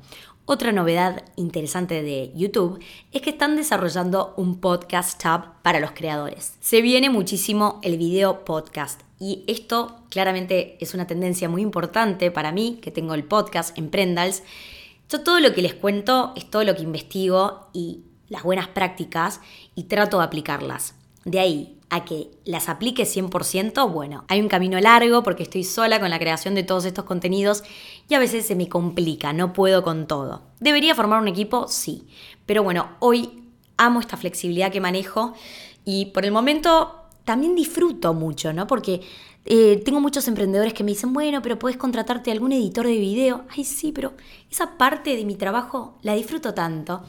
Otra 0.49 0.71
novedad 0.71 1.25
interesante 1.35 2.01
de 2.01 2.31
YouTube 2.33 2.81
es 3.11 3.21
que 3.21 3.31
están 3.31 3.57
desarrollando 3.57 4.33
un 4.37 4.61
podcast 4.61 5.21
tab 5.21 5.61
para 5.61 5.81
los 5.81 5.91
creadores. 5.91 6.55
Se 6.61 6.81
viene 6.81 7.09
muchísimo 7.09 7.81
el 7.83 7.97
video 7.97 8.45
podcast 8.45 9.01
y 9.19 9.43
esto 9.47 10.03
claramente 10.09 10.77
es 10.79 10.93
una 10.93 11.05
tendencia 11.05 11.49
muy 11.49 11.61
importante 11.61 12.31
para 12.31 12.53
mí, 12.53 12.79
que 12.81 12.91
tengo 12.91 13.13
el 13.13 13.25
podcast 13.25 13.77
Emprendals. 13.77 14.41
Yo 15.09 15.21
todo 15.21 15.41
lo 15.41 15.53
que 15.53 15.61
les 15.61 15.73
cuento 15.73 16.31
es 16.37 16.49
todo 16.49 16.63
lo 16.63 16.75
que 16.75 16.83
investigo 16.83 17.67
y 17.73 18.05
las 18.29 18.43
buenas 18.43 18.67
prácticas 18.67 19.41
y 19.75 19.83
trato 19.83 20.19
de 20.19 20.25
aplicarlas. 20.25 20.95
De 21.25 21.39
ahí 21.39 21.77
a 21.89 22.03
que 22.03 22.29
las 22.43 22.67
aplique 22.67 23.03
100%, 23.03 23.91
bueno, 23.91 24.25
hay 24.27 24.41
un 24.41 24.49
camino 24.49 24.79
largo 24.79 25.23
porque 25.23 25.43
estoy 25.43 25.63
sola 25.63 25.99
con 25.99 26.09
la 26.09 26.19
creación 26.19 26.53
de 26.53 26.63
todos 26.63 26.85
estos 26.85 27.05
contenidos 27.05 27.63
y 28.09 28.13
a 28.13 28.19
veces 28.19 28.45
se 28.45 28.55
me 28.55 28.67
complica, 28.67 29.31
no 29.33 29.53
puedo 29.53 29.83
con 29.83 30.07
todo. 30.07 30.41
¿Debería 30.59 30.95
formar 30.95 31.21
un 31.21 31.27
equipo? 31.27 31.67
Sí. 31.67 32.07
Pero 32.45 32.63
bueno, 32.63 32.89
hoy 32.99 33.43
amo 33.77 33.99
esta 33.99 34.17
flexibilidad 34.17 34.71
que 34.71 34.81
manejo 34.81 35.33
y 35.85 36.07
por 36.07 36.25
el 36.25 36.31
momento 36.31 36.93
también 37.23 37.55
disfruto 37.55 38.13
mucho, 38.13 38.51
¿no? 38.51 38.67
Porque 38.67 39.01
eh, 39.45 39.81
tengo 39.85 40.01
muchos 40.01 40.27
emprendedores 40.27 40.73
que 40.73 40.83
me 40.83 40.91
dicen, 40.91 41.13
bueno, 41.13 41.41
pero 41.41 41.57
puedes 41.57 41.77
contratarte 41.77 42.31
a 42.31 42.33
algún 42.33 42.51
editor 42.51 42.85
de 42.85 42.97
video. 42.97 43.45
Ay, 43.55 43.63
sí, 43.63 43.93
pero 43.93 44.13
esa 44.51 44.77
parte 44.77 45.15
de 45.15 45.23
mi 45.23 45.35
trabajo 45.35 45.97
la 46.01 46.15
disfruto 46.15 46.53
tanto 46.53 47.03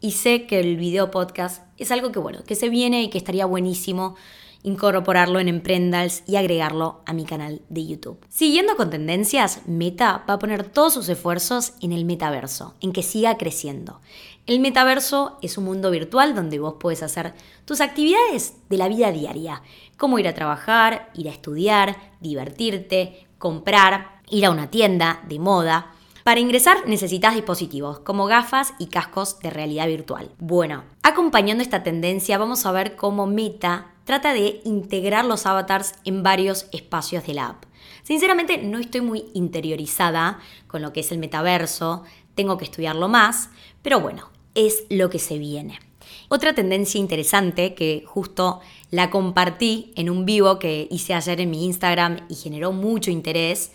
y 0.00 0.12
sé 0.12 0.46
que 0.46 0.60
el 0.60 0.76
video 0.76 1.10
podcast 1.10 1.62
es 1.76 1.90
algo 1.90 2.12
que, 2.12 2.18
bueno, 2.18 2.44
que 2.44 2.54
se 2.54 2.68
viene 2.68 3.02
y 3.02 3.10
que 3.10 3.18
estaría 3.18 3.46
buenísimo 3.46 4.16
incorporarlo 4.62 5.38
en 5.40 5.48
Emprendals 5.48 6.22
y 6.26 6.36
agregarlo 6.36 7.00
a 7.06 7.12
mi 7.12 7.24
canal 7.24 7.62
de 7.68 7.86
YouTube. 7.86 8.18
Siguiendo 8.28 8.76
con 8.76 8.90
tendencias, 8.90 9.60
Meta 9.66 10.24
va 10.28 10.34
a 10.34 10.38
poner 10.38 10.68
todos 10.68 10.94
sus 10.94 11.08
esfuerzos 11.08 11.74
en 11.80 11.92
el 11.92 12.04
metaverso, 12.04 12.74
en 12.80 12.92
que 12.92 13.02
siga 13.02 13.36
creciendo. 13.36 14.00
El 14.46 14.60
metaverso 14.60 15.38
es 15.42 15.58
un 15.58 15.64
mundo 15.64 15.90
virtual 15.90 16.34
donde 16.34 16.58
vos 16.58 16.74
puedes 16.80 17.02
hacer 17.02 17.34
tus 17.64 17.80
actividades 17.80 18.56
de 18.68 18.78
la 18.78 18.88
vida 18.88 19.12
diaria, 19.12 19.62
como 19.96 20.18
ir 20.18 20.26
a 20.26 20.34
trabajar, 20.34 21.10
ir 21.14 21.28
a 21.28 21.32
estudiar, 21.32 21.96
divertirte, 22.20 23.26
comprar, 23.38 24.20
ir 24.30 24.46
a 24.46 24.50
una 24.50 24.70
tienda 24.70 25.22
de 25.28 25.38
moda, 25.38 25.92
para 26.28 26.40
ingresar 26.40 26.86
necesitas 26.86 27.34
dispositivos 27.34 28.00
como 28.00 28.26
gafas 28.26 28.74
y 28.78 28.88
cascos 28.88 29.38
de 29.38 29.48
realidad 29.48 29.86
virtual. 29.86 30.30
Bueno, 30.38 30.84
acompañando 31.02 31.62
esta 31.62 31.82
tendencia 31.82 32.36
vamos 32.36 32.66
a 32.66 32.72
ver 32.72 32.96
cómo 32.96 33.26
Meta 33.26 33.94
trata 34.04 34.34
de 34.34 34.60
integrar 34.66 35.24
los 35.24 35.46
avatars 35.46 35.94
en 36.04 36.22
varios 36.22 36.66
espacios 36.70 37.26
de 37.26 37.32
la 37.32 37.46
app. 37.46 37.64
Sinceramente 38.02 38.58
no 38.58 38.76
estoy 38.76 39.00
muy 39.00 39.24
interiorizada 39.32 40.38
con 40.66 40.82
lo 40.82 40.92
que 40.92 41.00
es 41.00 41.12
el 41.12 41.18
metaverso, 41.18 42.02
tengo 42.34 42.58
que 42.58 42.66
estudiarlo 42.66 43.08
más, 43.08 43.48
pero 43.80 43.98
bueno, 43.98 44.28
es 44.54 44.84
lo 44.90 45.08
que 45.08 45.20
se 45.20 45.38
viene. 45.38 45.80
Otra 46.28 46.54
tendencia 46.54 47.00
interesante 47.00 47.72
que 47.72 48.04
justo 48.06 48.60
la 48.90 49.08
compartí 49.08 49.94
en 49.96 50.10
un 50.10 50.26
vivo 50.26 50.58
que 50.58 50.88
hice 50.90 51.14
ayer 51.14 51.40
en 51.40 51.48
mi 51.48 51.64
Instagram 51.64 52.26
y 52.28 52.34
generó 52.34 52.72
mucho 52.72 53.10
interés 53.10 53.72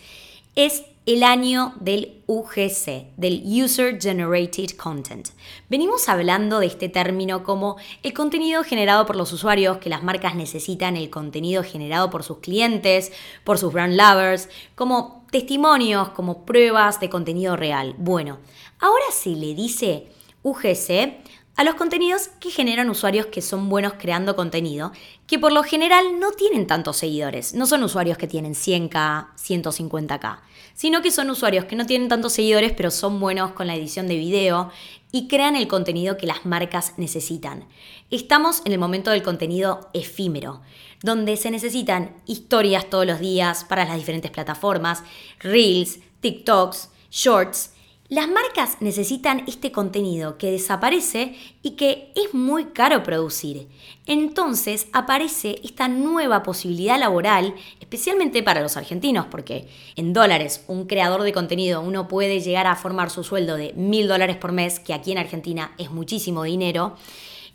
es 0.56 0.84
el 1.06 1.24
año 1.24 1.74
del 1.82 2.24
UGC, 2.28 3.16
del 3.18 3.44
User 3.46 4.00
Generated 4.02 4.78
Content. 4.78 5.30
Venimos 5.68 6.08
hablando 6.08 6.60
de 6.60 6.68
este 6.68 6.88
término 6.88 7.44
como 7.44 7.76
el 8.04 8.14
contenido 8.14 8.64
generado 8.64 9.06
por 9.06 9.18
los 9.18 9.34
usuarios, 9.34 9.80
que 9.80 9.90
las 9.90 10.04
marcas 10.04 10.36
necesitan 10.36 10.96
el 10.96 11.10
contenido 11.10 11.64
generado 11.64 12.10
por 12.10 12.24
sus 12.24 12.38
clientes, 12.38 13.12
por 13.44 13.58
sus 13.58 13.74
brand 13.74 13.98
lovers, 13.98 14.48
como 14.76 15.26
testimonios, 15.30 16.10
como 16.10 16.46
pruebas 16.46 17.02
de 17.02 17.10
contenido 17.10 17.58
real. 17.58 17.96
Bueno, 17.98 18.40
ahora 18.80 19.06
se 19.12 19.32
le 19.32 19.54
dice 19.56 20.08
UGC 20.44 21.18
a 21.56 21.64
los 21.64 21.76
contenidos 21.76 22.30
que 22.40 22.50
generan 22.50 22.90
usuarios 22.90 23.28
que 23.28 23.42
son 23.42 23.70
buenos 23.70 23.94
creando 24.00 24.36
contenido, 24.36 24.92
que 25.28 25.38
por 25.38 25.52
lo 25.52 25.64
general 25.64 26.20
no 26.20 26.32
tienen 26.32 26.66
tantos 26.66 26.98
seguidores. 26.98 27.54
No 27.54 27.68
son 27.68 27.84
usuarios 27.84 28.18
que 28.18 28.28
tienen 28.28 28.54
100k, 28.54 29.28
150k, 29.36 30.40
sino 30.74 31.04
que 31.04 31.12
son 31.12 31.30
usuarios 31.30 31.66
que 31.66 31.76
no 31.76 31.86
tienen 31.86 32.10
tantos 32.10 32.34
seguidores 32.34 32.74
pero 32.74 32.90
son 32.90 33.20
buenos 33.20 33.52
con 33.52 33.68
la 33.68 33.76
edición 33.76 34.08
de 34.08 34.18
video 34.18 34.72
y 35.12 35.28
crean 35.28 35.56
el 35.56 35.68
contenido 35.68 36.18
que 36.18 36.26
las 36.26 36.44
marcas 36.46 36.94
necesitan. 36.98 37.66
Estamos 38.10 38.64
en 38.66 38.72
el 38.72 38.80
momento 38.80 39.12
del 39.12 39.22
contenido 39.22 39.92
efímero, 39.94 40.62
donde 41.04 41.38
se 41.38 41.52
necesitan 41.52 42.16
historias 42.26 42.90
todos 42.90 43.06
los 43.06 43.20
días 43.20 43.64
para 43.64 43.86
las 43.86 43.96
diferentes 43.96 44.32
plataformas, 44.32 45.04
reels, 45.40 46.00
TikToks, 46.22 46.90
shorts, 47.12 47.73
las 48.14 48.30
marcas 48.30 48.78
necesitan 48.80 49.44
este 49.48 49.72
contenido 49.72 50.38
que 50.38 50.52
desaparece 50.52 51.34
y 51.64 51.72
que 51.72 52.12
es 52.16 52.36
muy 52.36 52.66
caro 52.66 53.02
producir. 53.02 53.68
Entonces 54.06 54.86
aparece 54.94 55.60
esta 55.64 55.88
nueva 55.88 56.44
posibilidad 56.44 57.00
laboral, 57.00 57.56
especialmente 57.80 58.44
para 58.44 58.62
los 58.62 58.78
argentinos, 58.78 59.26
porque 59.32 59.68
en 59.96 60.14
dólares 60.14 60.64
un 60.68 60.86
creador 60.86 61.24
de 61.24 61.34
contenido 61.34 61.82
uno 61.82 62.08
puede 62.08 62.40
llegar 62.40 62.68
a 62.68 62.76
formar 62.76 63.10
su 63.10 63.24
sueldo 63.24 63.56
de 63.56 63.74
mil 63.74 64.08
dólares 64.08 64.38
por 64.38 64.52
mes, 64.52 64.80
que 64.80 64.94
aquí 64.94 65.12
en 65.12 65.18
Argentina 65.18 65.74
es 65.80 65.90
muchísimo 65.90 66.44
dinero. 66.44 66.96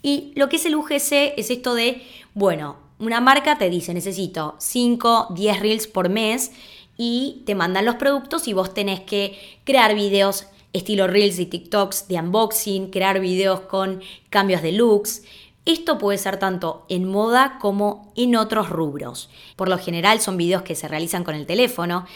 Y 0.02 0.32
lo 0.34 0.48
que 0.48 0.56
es 0.56 0.66
el 0.66 0.74
UGC 0.74 1.34
es 1.36 1.50
esto 1.50 1.76
de, 1.76 2.02
bueno, 2.34 2.78
una 2.98 3.20
marca 3.20 3.58
te 3.58 3.70
dice 3.70 3.94
necesito 3.94 4.56
5, 4.58 5.28
10 5.36 5.60
reels 5.60 5.86
por 5.86 6.08
mes 6.08 6.50
y 6.98 7.44
te 7.46 7.54
mandan 7.54 7.86
los 7.86 7.94
productos 7.94 8.46
y 8.48 8.52
vos 8.52 8.74
tenés 8.74 9.00
que 9.00 9.38
crear 9.64 9.94
videos 9.94 10.46
estilo 10.74 11.06
Reels 11.06 11.38
y 11.38 11.46
TikToks 11.46 12.08
de 12.08 12.16
unboxing, 12.16 12.90
crear 12.90 13.20
videos 13.20 13.60
con 13.60 14.02
cambios 14.28 14.60
de 14.60 14.72
looks. 14.72 15.22
Esto 15.64 15.98
puede 15.98 16.18
ser 16.18 16.38
tanto 16.38 16.84
en 16.88 17.04
moda 17.04 17.58
como 17.60 18.12
en 18.16 18.36
otros 18.36 18.68
rubros. 18.68 19.30
Por 19.56 19.68
lo 19.68 19.78
general 19.78 20.20
son 20.20 20.36
videos 20.36 20.62
que 20.62 20.74
se 20.74 20.88
realizan 20.88 21.24
con 21.24 21.34
el 21.34 21.46
teléfono, 21.46 22.06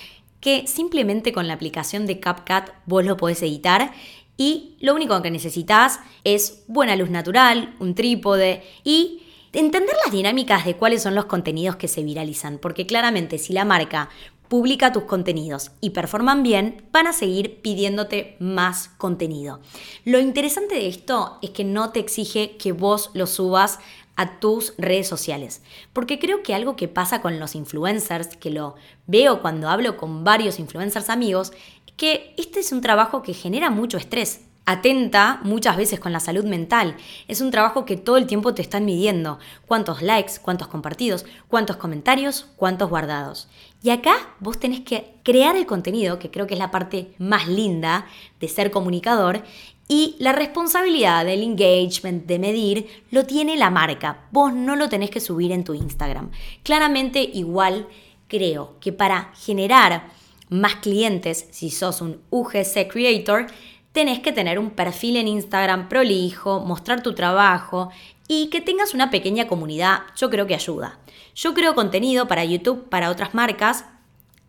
que 0.41 0.67
simplemente 0.67 1.33
con 1.33 1.47
la 1.47 1.55
aplicación 1.55 2.07
de 2.07 2.19
CapCut 2.19 2.75
vos 2.87 3.05
lo 3.05 3.17
podés 3.17 3.43
editar 3.43 3.93
y 4.37 4.77
lo 4.81 4.95
único 4.95 5.21
que 5.23 5.31
necesitas 5.31 6.01
es 6.25 6.65
buena 6.67 6.97
luz 6.97 7.11
natural, 7.11 7.75
un 7.79 7.95
trípode 7.95 8.65
y 8.83 9.23
entender 9.53 9.95
las 10.03 10.13
dinámicas 10.13 10.65
de 10.65 10.77
cuáles 10.77 11.03
son 11.03 11.15
los 11.15 11.27
contenidos 11.27 11.77
que 11.77 11.89
se 11.89 12.03
viralizan, 12.03 12.59
porque 12.59 12.87
claramente 12.87 13.39
si 13.39 13.53
la 13.53 13.67
marca 13.67 14.09
publica 14.53 14.93
tus 14.93 15.05
contenidos 15.05 15.71
y 15.81 15.91
performan 15.91 16.43
bien, 16.43 16.85
van 16.93 17.07
a 17.07 17.15
seguir 17.15 17.63
pidiéndote 17.63 18.37
más 18.39 18.91
contenido. 18.99 19.61
Lo 20.05 20.21
interesante 20.21 20.75
de 20.75 20.89
esto 20.89 21.39
es 21.41 21.49
que 21.49 21.65
no 21.65 21.91
te 21.91 22.01
exige 22.01 22.59
que 22.59 22.73
vos 22.73 23.09
lo 23.15 23.27
subas 23.27 23.79
a 24.15 24.41
tus 24.41 24.75
redes 24.77 25.09
sociales. 25.09 25.63
Porque 25.95 26.19
creo 26.19 26.43
que 26.43 26.55
algo 26.55 26.77
que 26.77 26.87
pasa 26.87 27.23
con 27.23 27.41
los 27.41 27.55
influencers, 27.55 28.37
que 28.37 28.51
lo 28.51 28.75
veo 29.07 29.41
cuando 29.41 29.71
hablo 29.71 29.97
con 29.97 30.23
varios 30.23 30.59
influencers 30.59 31.09
amigos, 31.09 31.53
es 31.87 31.95
que 31.97 32.35
este 32.37 32.61
es 32.61 32.73
un 32.73 32.83
trabajo 32.83 33.23
que 33.23 33.33
genera 33.33 33.71
mucho 33.71 33.97
estrés 33.97 34.43
atenta 34.65 35.41
muchas 35.43 35.77
veces 35.77 36.01
con 36.01 36.13
la 36.13 36.21
salud 36.21 36.45
mental. 36.45 36.97
Es 37.29 37.41
un 37.41 37.51
trabajo 37.51 37.85
que 37.85 37.97
todo 37.97 38.17
el 38.17 38.27
tiempo 38.27 38.55
te 38.55 38.63
están 38.63 38.85
midiendo. 38.85 39.39
Cuántos 39.67 40.03
likes, 40.03 40.35
cuántos 40.41 40.69
compartidos, 40.69 41.25
cuántos 41.49 41.77
comentarios, 41.77 42.47
cuántos 42.57 42.89
guardados. 42.89 43.49
Y 43.83 43.91
acá 43.91 44.15
vos 44.39 44.59
tenés 44.61 44.81
que 44.81 45.15
crear 45.25 45.57
el 45.57 45.67
contenido, 45.67 46.19
que 46.19 46.31
creo 46.31 46.47
que 46.47 46.55
es 46.55 46.61
la 46.61 46.71
parte 46.71 47.15
más 47.19 47.49
linda 47.49 48.07
de 48.39 48.49
ser 48.49 48.71
comunicador, 48.71 49.43
y 49.89 50.17
la 50.21 50.33
responsabilidad 50.33 51.25
del 51.27 51.43
engagement, 51.43 52.25
de 52.27 52.39
medir, 52.39 53.05
lo 53.11 53.27
tiene 53.27 53.57
la 53.57 53.69
marca. 53.69 54.27
Vos 54.31 54.55
no 54.55 54.77
lo 54.77 54.89
tenés 54.89 55.11
que 55.11 55.21
subir 55.21 55.53
en 55.53 55.65
tu 55.65 55.75
Instagram. 55.75 56.31
Claramente 56.63 57.21
igual 57.21 57.89
creo 58.29 58.79
que 58.81 58.93
para 58.93 59.33
generar 59.35 60.09
más 60.49 60.77
clientes, 60.77 61.49
si 61.51 61.71
sos 61.71 62.01
un 62.01 62.23
UGC 62.31 62.89
Creator, 62.91 63.47
tenés 63.93 64.21
que 64.21 64.33
tener 64.33 64.59
un 64.59 64.71
perfil 64.71 65.17
en 65.17 65.29
Instagram 65.29 65.89
prolijo, 65.89 66.61
mostrar 66.61 67.03
tu 67.03 67.15
trabajo 67.15 67.91
Y 68.29 68.47
que 68.47 68.61
tengas 68.61 68.95
una 68.95 69.11
pequeña 69.11 69.47
comunidad, 69.47 70.03
yo 70.17 70.31
creo 70.31 70.47
que 70.47 70.55
ayuda. 70.55 70.99
Yo 71.35 71.55
creo 71.55 71.75
contenido 71.75 72.29
para 72.29 72.45
YouTube, 72.45 72.89
para 72.89 73.11
otras 73.11 73.35
marcas, 73.35 73.85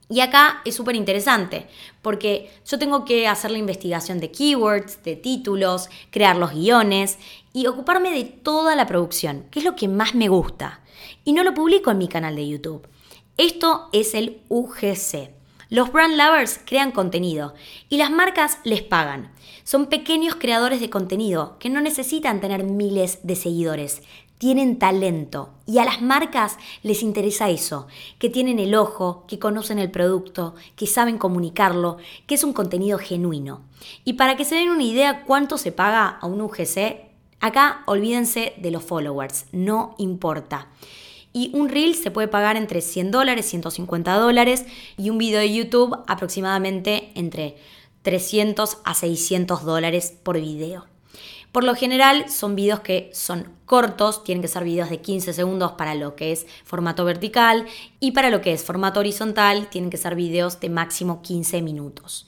y 0.09 0.19
acá 0.19 0.61
es 0.63 0.75
súper 0.75 0.95
interesante, 0.95 1.67
porque 2.01 2.51
yo 2.67 2.77
tengo 2.77 3.03
que 3.03 3.27
hacer 3.27 3.51
la 3.51 3.57
investigación 3.57 4.19
de 4.19 4.31
keywords, 4.31 5.01
de 5.03 5.15
títulos, 5.15 5.89
crear 6.11 6.35
los 6.35 6.51
guiones 6.51 7.17
y 7.51 7.67
ocuparme 7.67 8.11
de 8.11 8.25
toda 8.25 8.75
la 8.75 8.85
producción, 8.85 9.45
que 9.49 9.59
es 9.59 9.65
lo 9.65 9.75
que 9.75 9.87
más 9.87 10.13
me 10.13 10.27
gusta. 10.27 10.81
Y 11.25 11.33
no 11.33 11.43
lo 11.43 11.53
publico 11.53 11.89
en 11.89 11.97
mi 11.97 12.07
canal 12.07 12.35
de 12.35 12.47
YouTube. 12.47 12.87
Esto 13.37 13.89
es 13.91 14.13
el 14.13 14.41
UGC. 14.49 15.42
Los 15.73 15.91
brand 15.91 16.15
lovers 16.17 16.59
crean 16.63 16.91
contenido 16.91 17.55
y 17.89 17.97
las 17.97 18.11
marcas 18.11 18.59
les 18.63 18.83
pagan. 18.83 19.31
Son 19.63 19.87
pequeños 19.87 20.35
creadores 20.35 20.79
de 20.79 20.91
contenido 20.91 21.57
que 21.57 21.71
no 21.71 21.81
necesitan 21.81 22.41
tener 22.41 22.63
miles 22.63 23.17
de 23.23 23.35
seguidores, 23.35 24.03
tienen 24.37 24.77
talento 24.77 25.49
y 25.65 25.79
a 25.79 25.85
las 25.85 25.99
marcas 25.99 26.59
les 26.83 27.01
interesa 27.01 27.49
eso, 27.49 27.87
que 28.19 28.29
tienen 28.29 28.59
el 28.59 28.75
ojo, 28.75 29.25
que 29.27 29.39
conocen 29.39 29.79
el 29.79 29.89
producto, 29.89 30.53
que 30.75 30.85
saben 30.85 31.17
comunicarlo, 31.17 31.97
que 32.27 32.35
es 32.35 32.43
un 32.43 32.53
contenido 32.53 32.99
genuino. 32.99 33.63
Y 34.05 34.13
para 34.13 34.37
que 34.37 34.45
se 34.45 34.53
den 34.53 34.69
una 34.69 34.83
idea 34.83 35.23
cuánto 35.23 35.57
se 35.57 35.71
paga 35.71 36.07
a 36.07 36.27
un 36.27 36.39
UGC, 36.41 37.01
acá 37.39 37.81
olvídense 37.87 38.53
de 38.57 38.69
los 38.69 38.83
followers, 38.83 39.47
no 39.51 39.95
importa. 39.97 40.67
Y 41.33 41.49
un 41.53 41.67
reel 41.67 41.95
se 41.95 42.11
puede 42.11 42.27
pagar 42.27 42.55
entre 42.55 42.81
100 42.81 43.11
dólares, 43.11 43.47
150 43.47 44.15
dólares 44.15 44.65
y 44.97 45.09
un 45.09 45.17
video 45.17 45.39
de 45.39 45.51
YouTube 45.51 45.97
aproximadamente 46.07 47.11
entre 47.15 47.57
300 48.03 48.77
a 48.83 48.93
600 48.93 49.63
dólares 49.65 50.13
por 50.23 50.39
video. 50.39 50.85
Por 51.51 51.63
lo 51.63 51.75
general 51.75 52.29
son 52.29 52.55
videos 52.55 52.79
que 52.79 53.11
son 53.13 53.47
cortos, 53.65 54.23
tienen 54.23 54.41
que 54.41 54.47
ser 54.47 54.63
videos 54.63 54.89
de 54.89 55.01
15 55.01 55.33
segundos 55.33 55.73
para 55.73 55.93
lo 55.93 56.15
que 56.15 56.31
es 56.31 56.47
formato 56.65 57.05
vertical 57.05 57.67
y 57.99 58.11
para 58.11 58.31
lo 58.31 58.41
que 58.41 58.53
es 58.53 58.63
formato 58.63 58.99
horizontal 58.99 59.67
tienen 59.69 59.91
que 59.91 59.97
ser 59.97 60.15
videos 60.15 60.59
de 60.59 60.69
máximo 60.69 61.21
15 61.21 61.61
minutos. 61.61 62.27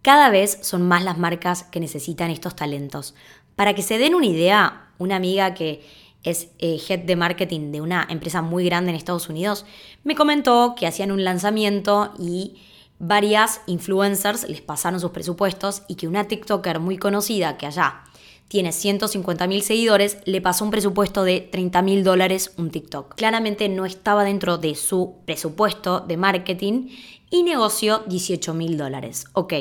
Cada 0.00 0.30
vez 0.30 0.58
son 0.62 0.88
más 0.88 1.04
las 1.04 1.18
marcas 1.18 1.64
que 1.64 1.80
necesitan 1.80 2.30
estos 2.30 2.56
talentos. 2.56 3.14
Para 3.56 3.74
que 3.74 3.82
se 3.82 3.98
den 3.98 4.14
una 4.14 4.26
idea, 4.26 4.88
una 4.98 5.16
amiga 5.16 5.52
que 5.52 5.84
es 6.24 6.48
eh, 6.58 6.80
head 6.88 7.00
de 7.00 7.16
marketing 7.16 7.72
de 7.72 7.80
una 7.80 8.06
empresa 8.08 8.42
muy 8.42 8.64
grande 8.64 8.90
en 8.90 8.96
Estados 8.96 9.28
Unidos, 9.28 9.64
me 10.04 10.14
comentó 10.14 10.74
que 10.76 10.86
hacían 10.86 11.12
un 11.12 11.24
lanzamiento 11.24 12.14
y 12.18 12.56
varias 12.98 13.60
influencers 13.66 14.48
les 14.48 14.60
pasaron 14.60 15.00
sus 15.00 15.10
presupuestos 15.10 15.82
y 15.88 15.96
que 15.96 16.06
una 16.06 16.28
TikToker 16.28 16.78
muy 16.78 16.98
conocida 16.98 17.56
que 17.58 17.66
allá 17.66 18.04
tiene 18.52 18.72
150 18.72 19.46
mil 19.46 19.62
seguidores, 19.62 20.18
le 20.26 20.42
pasó 20.42 20.66
un 20.66 20.70
presupuesto 20.70 21.24
de 21.24 21.40
30 21.40 21.80
mil 21.80 22.04
dólares 22.04 22.52
un 22.58 22.70
TikTok. 22.70 23.14
Claramente 23.14 23.66
no 23.70 23.86
estaba 23.86 24.24
dentro 24.24 24.58
de 24.58 24.74
su 24.74 25.14
presupuesto 25.24 26.00
de 26.00 26.18
marketing 26.18 26.90
y 27.30 27.44
negoció 27.44 28.02
18 28.08 28.52
mil 28.52 28.76
dólares. 28.76 29.24
Ok, 29.32 29.54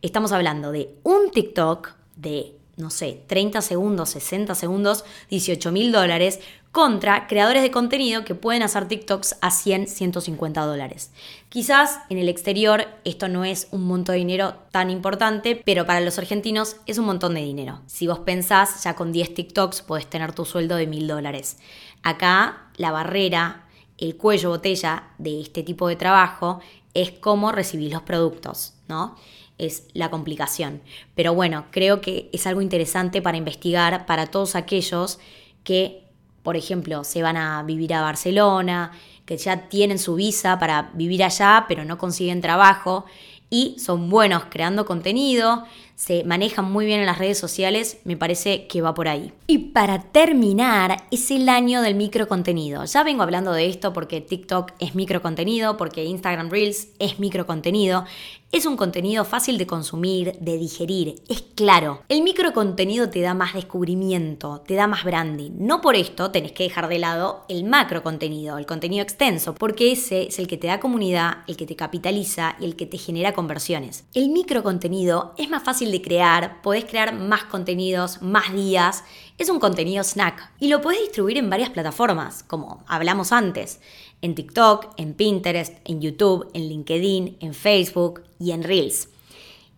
estamos 0.00 0.30
hablando 0.30 0.70
de 0.70 0.94
un 1.02 1.32
TikTok 1.32 1.94
de 2.14 2.59
no 2.80 2.90
sé, 2.90 3.22
30 3.26 3.60
segundos, 3.62 4.10
60 4.10 4.54
segundos, 4.54 5.04
18 5.28 5.70
mil 5.72 5.92
dólares, 5.92 6.40
contra 6.72 7.26
creadores 7.26 7.62
de 7.62 7.70
contenido 7.70 8.24
que 8.24 8.36
pueden 8.36 8.62
hacer 8.62 8.86
TikToks 8.86 9.36
a 9.40 9.50
100, 9.50 9.88
150 9.88 10.60
dólares. 10.64 11.10
Quizás 11.48 11.98
en 12.10 12.18
el 12.18 12.28
exterior 12.28 12.86
esto 13.04 13.28
no 13.28 13.44
es 13.44 13.68
un 13.72 13.84
monto 13.84 14.12
de 14.12 14.18
dinero 14.18 14.54
tan 14.70 14.90
importante, 14.90 15.60
pero 15.64 15.84
para 15.84 16.00
los 16.00 16.18
argentinos 16.18 16.76
es 16.86 16.98
un 16.98 17.06
montón 17.06 17.34
de 17.34 17.40
dinero. 17.40 17.80
Si 17.86 18.06
vos 18.06 18.20
pensás, 18.20 18.84
ya 18.84 18.94
con 18.94 19.10
10 19.10 19.34
TikToks 19.34 19.82
podés 19.82 20.08
tener 20.08 20.32
tu 20.32 20.44
sueldo 20.44 20.76
de 20.76 20.86
mil 20.86 21.08
dólares. 21.08 21.58
Acá 22.02 22.70
la 22.76 22.92
barrera, 22.92 23.66
el 23.98 24.16
cuello 24.16 24.50
botella 24.50 25.08
de 25.18 25.40
este 25.40 25.62
tipo 25.62 25.88
de 25.88 25.96
trabajo 25.96 26.60
es 26.94 27.10
cómo 27.10 27.52
recibir 27.52 27.92
los 27.92 28.02
productos, 28.02 28.74
¿no? 28.88 29.16
Es 29.60 29.86
la 29.92 30.10
complicación. 30.10 30.80
Pero 31.14 31.34
bueno, 31.34 31.66
creo 31.70 32.00
que 32.00 32.30
es 32.32 32.46
algo 32.46 32.62
interesante 32.62 33.22
para 33.22 33.36
investigar 33.36 34.06
para 34.06 34.26
todos 34.26 34.56
aquellos 34.56 35.18
que, 35.62 36.04
por 36.42 36.56
ejemplo, 36.56 37.04
se 37.04 37.22
van 37.22 37.36
a 37.36 37.62
vivir 37.62 37.92
a 37.94 38.00
Barcelona, 38.00 38.92
que 39.26 39.36
ya 39.36 39.68
tienen 39.68 39.98
su 39.98 40.14
visa 40.14 40.58
para 40.58 40.90
vivir 40.94 41.22
allá, 41.22 41.66
pero 41.68 41.84
no 41.84 41.98
consiguen 41.98 42.40
trabajo 42.40 43.04
y 43.50 43.76
son 43.78 44.08
buenos 44.08 44.44
creando 44.48 44.86
contenido, 44.86 45.64
se 46.00 46.24
manejan 46.24 46.72
muy 46.72 46.86
bien 46.86 47.00
en 47.00 47.04
las 47.04 47.18
redes 47.18 47.36
sociales, 47.36 47.98
me 48.04 48.16
parece 48.16 48.66
que 48.68 48.80
va 48.80 48.94
por 48.94 49.06
ahí. 49.06 49.34
Y 49.46 49.58
para 49.58 50.00
terminar, 50.00 51.04
es 51.10 51.30
el 51.30 51.46
año 51.50 51.82
del 51.82 51.94
microcontenido. 51.94 52.86
Ya 52.86 53.02
vengo 53.04 53.22
hablando 53.22 53.52
de 53.52 53.66
esto 53.66 53.92
porque 53.92 54.22
TikTok 54.22 54.72
es 54.78 54.94
microcontenido, 54.94 55.76
porque 55.76 56.06
Instagram 56.06 56.48
Reels 56.48 56.88
es 56.98 57.18
microcontenido. 57.18 58.06
Es 58.52 58.66
un 58.66 58.76
contenido 58.76 59.24
fácil 59.24 59.58
de 59.58 59.66
consumir, 59.68 60.32
de 60.40 60.58
digerir, 60.58 61.22
es 61.28 61.40
claro. 61.54 62.02
El 62.08 62.22
microcontenido 62.22 63.08
te 63.08 63.20
da 63.20 63.32
más 63.32 63.54
descubrimiento, 63.54 64.64
te 64.66 64.74
da 64.74 64.88
más 64.88 65.04
branding. 65.04 65.52
No 65.58 65.80
por 65.80 65.94
esto 65.94 66.32
tenés 66.32 66.50
que 66.50 66.64
dejar 66.64 66.88
de 66.88 66.98
lado 66.98 67.44
el 67.48 67.62
macro 67.62 68.02
contenido, 68.02 68.58
el 68.58 68.66
contenido 68.66 69.04
extenso, 69.04 69.54
porque 69.54 69.92
ese 69.92 70.22
es 70.22 70.40
el 70.40 70.48
que 70.48 70.56
te 70.56 70.66
da 70.66 70.80
comunidad, 70.80 71.44
el 71.46 71.56
que 71.56 71.64
te 71.66 71.76
capitaliza 71.76 72.56
y 72.58 72.64
el 72.64 72.74
que 72.74 72.86
te 72.86 72.98
genera 72.98 73.34
conversiones. 73.34 74.04
El 74.14 74.30
microcontenido 74.30 75.32
es 75.38 75.48
más 75.48 75.62
fácil 75.62 75.89
de 75.90 76.02
crear, 76.02 76.62
podés 76.62 76.84
crear 76.84 77.14
más 77.14 77.44
contenidos, 77.44 78.22
más 78.22 78.52
días. 78.52 79.04
Es 79.38 79.48
un 79.48 79.60
contenido 79.60 80.04
snack 80.04 80.52
y 80.58 80.68
lo 80.68 80.80
podés 80.80 81.00
distribuir 81.00 81.38
en 81.38 81.50
varias 81.50 81.70
plataformas, 81.70 82.42
como 82.42 82.84
hablamos 82.86 83.32
antes 83.32 83.80
en 84.22 84.34
TikTok, 84.34 84.94
en 84.96 85.14
Pinterest, 85.14 85.78
en 85.84 86.00
YouTube, 86.00 86.50
en 86.52 86.68
LinkedIn, 86.68 87.38
en 87.40 87.54
Facebook 87.54 88.22
y 88.38 88.52
en 88.52 88.62
Reels. 88.62 89.08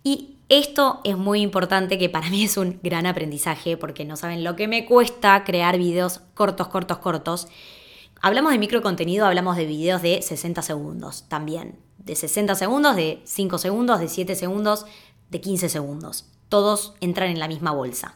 Y 0.03 0.37
esto 0.49 1.01
es 1.05 1.17
muy 1.17 1.41
importante 1.41 1.99
que 1.99 2.09
para 2.09 2.29
mí 2.29 2.45
es 2.45 2.57
un 2.57 2.81
gran 2.83 3.07
aprendizaje 3.07 3.77
porque 3.77 4.05
no 4.05 4.17
saben 4.17 4.45
lo 4.45 4.57
que 4.57 4.69
me 4.69 4.85
cuesta 4.85 5.45
crear 5.45 5.79
videos 5.79 6.21
cortos, 6.35 6.69
cortos, 6.69 6.99
cortos. 6.99 7.49
Hablamos 8.21 8.53
de 8.53 8.59
microcontenido, 8.59 9.27
hablamos 9.27 9.57
de 9.57 9.67
videos 9.67 10.03
de 10.03 10.21
60 10.23 10.63
segundos 10.63 11.25
también. 11.29 11.79
De 11.99 12.17
60 12.17 12.57
segundos, 12.57 12.97
de 12.97 13.21
5 13.25 13.59
segundos, 13.59 14.01
de 14.01 14.09
7 14.09 14.35
segundos, 14.35 14.87
de 15.33 15.41
15 15.41 15.69
segundos. 15.69 16.27
Todos 16.49 16.95
entran 17.01 17.31
en 17.31 17.41
la 17.41 17.49
misma 17.49 17.73
bolsa. 17.73 18.15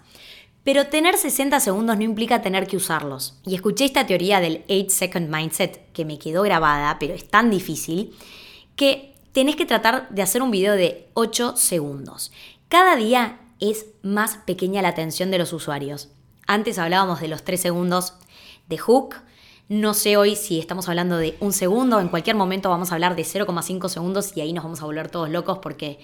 Pero 0.63 0.87
tener 0.89 1.17
60 1.17 1.59
segundos 1.61 1.97
no 1.97 2.03
implica 2.03 2.43
tener 2.43 2.67
que 2.67 2.77
usarlos. 2.77 3.39
Y 3.47 3.55
escuché 3.55 3.85
esta 3.85 4.07
teoría 4.07 4.41
del 4.41 4.65
8 4.69 4.87
Second 4.91 5.35
Mindset 5.35 5.93
que 5.93 6.05
me 6.05 6.19
quedó 6.19 6.43
grabada, 6.43 6.99
pero 6.99 7.15
es 7.15 7.29
tan 7.29 7.51
difícil, 7.51 8.15
que 8.77 9.15
tenés 9.33 9.57
que 9.57 9.67
tratar 9.67 10.09
de 10.11 10.23
hacer 10.23 10.43
un 10.43 10.51
video 10.51 10.75
de 10.75 11.09
8 11.15 11.57
segundos. 11.57 12.33
Cada 12.69 12.97
día 12.97 13.41
es 13.61 13.87
más 14.03 14.39
pequeña 14.39 14.83
la 14.83 14.89
atención 14.89 15.31
de 15.31 15.39
los 15.39 15.53
usuarios. 15.53 16.11
Antes 16.47 16.79
hablábamos 16.79 17.21
de 17.21 17.29
los 17.29 17.45
3 17.45 17.61
segundos 17.61 18.15
de 18.69 18.79
hook. 18.79 19.15
No 19.69 19.95
sé 19.95 20.17
hoy 20.17 20.37
si 20.37 20.61
estamos 20.61 20.89
hablando 20.89 21.17
de 21.17 21.37
un 21.41 21.53
segundo, 21.53 21.99
en 21.99 22.07
cualquier 22.07 22.37
momento 22.37 22.71
vamos 22.71 22.93
a 22.93 22.95
hablar 22.95 23.17
de 23.17 23.25
0,5 23.25 23.89
segundos 23.89 24.31
y 24.37 24.41
ahí 24.41 24.53
nos 24.53 24.63
vamos 24.63 24.81
a 24.81 24.85
volver 24.85 25.09
todos 25.09 25.29
locos 25.29 25.59
porque 25.59 25.99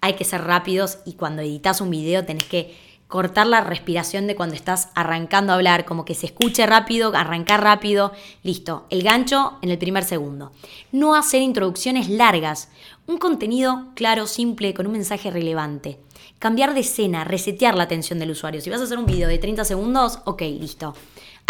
hay 0.00 0.14
que 0.14 0.24
ser 0.24 0.44
rápidos 0.44 1.00
y 1.04 1.12
cuando 1.12 1.42
editas 1.42 1.82
un 1.82 1.90
video 1.90 2.24
tenés 2.24 2.44
que 2.44 2.74
cortar 3.08 3.46
la 3.46 3.60
respiración 3.60 4.26
de 4.26 4.34
cuando 4.34 4.54
estás 4.54 4.88
arrancando 4.94 5.52
a 5.52 5.56
hablar, 5.56 5.84
como 5.84 6.06
que 6.06 6.14
se 6.14 6.24
escuche 6.24 6.64
rápido, 6.64 7.12
arrancar 7.14 7.62
rápido, 7.62 8.12
listo, 8.42 8.86
el 8.88 9.02
gancho 9.02 9.58
en 9.60 9.68
el 9.68 9.76
primer 9.76 10.04
segundo. 10.04 10.50
No 10.90 11.14
hacer 11.14 11.42
introducciones 11.42 12.08
largas, 12.08 12.70
un 13.06 13.18
contenido 13.18 13.88
claro, 13.94 14.26
simple, 14.26 14.72
con 14.72 14.86
un 14.86 14.92
mensaje 14.92 15.30
relevante. 15.30 16.00
Cambiar 16.38 16.72
de 16.72 16.80
escena, 16.80 17.24
resetear 17.24 17.74
la 17.74 17.82
atención 17.82 18.18
del 18.18 18.30
usuario. 18.30 18.62
Si 18.62 18.70
vas 18.70 18.80
a 18.80 18.84
hacer 18.84 18.96
un 18.96 19.04
video 19.04 19.28
de 19.28 19.36
30 19.36 19.66
segundos, 19.66 20.20
ok, 20.24 20.40
listo. 20.40 20.94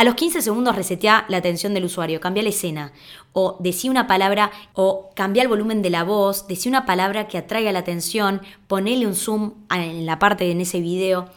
A 0.03 0.05
los 0.05 0.17
15 0.17 0.43
segundos 0.43 0.75
resetea 0.75 1.27
la 1.29 1.37
atención 1.37 1.75
del 1.75 1.85
usuario, 1.85 2.19
cambia 2.19 2.43
la 2.43 2.49
escena, 2.49 2.93
o 3.33 3.57
decía 3.61 3.89
una 3.89 4.09
palabra, 4.09 4.51
o 4.73 5.11
cambia 5.15 5.45
el 5.45 5.49
volumen 5.49 5.81
de 5.81 5.91
la 5.91 6.03
voz, 6.03 6.49
decía 6.49 6.71
una 6.71 6.87
palabra 6.87 7.29
que 7.29 7.39
atraiga 7.39 7.71
la 7.71 7.79
atención, 7.79 8.43
ponele 8.67 9.07
un 9.07 9.15
zoom 9.15 9.53
en 9.71 10.05
la 10.05 10.19
parte 10.19 10.51
en 10.51 10.61
ese 10.61 10.81
video. 10.81 11.29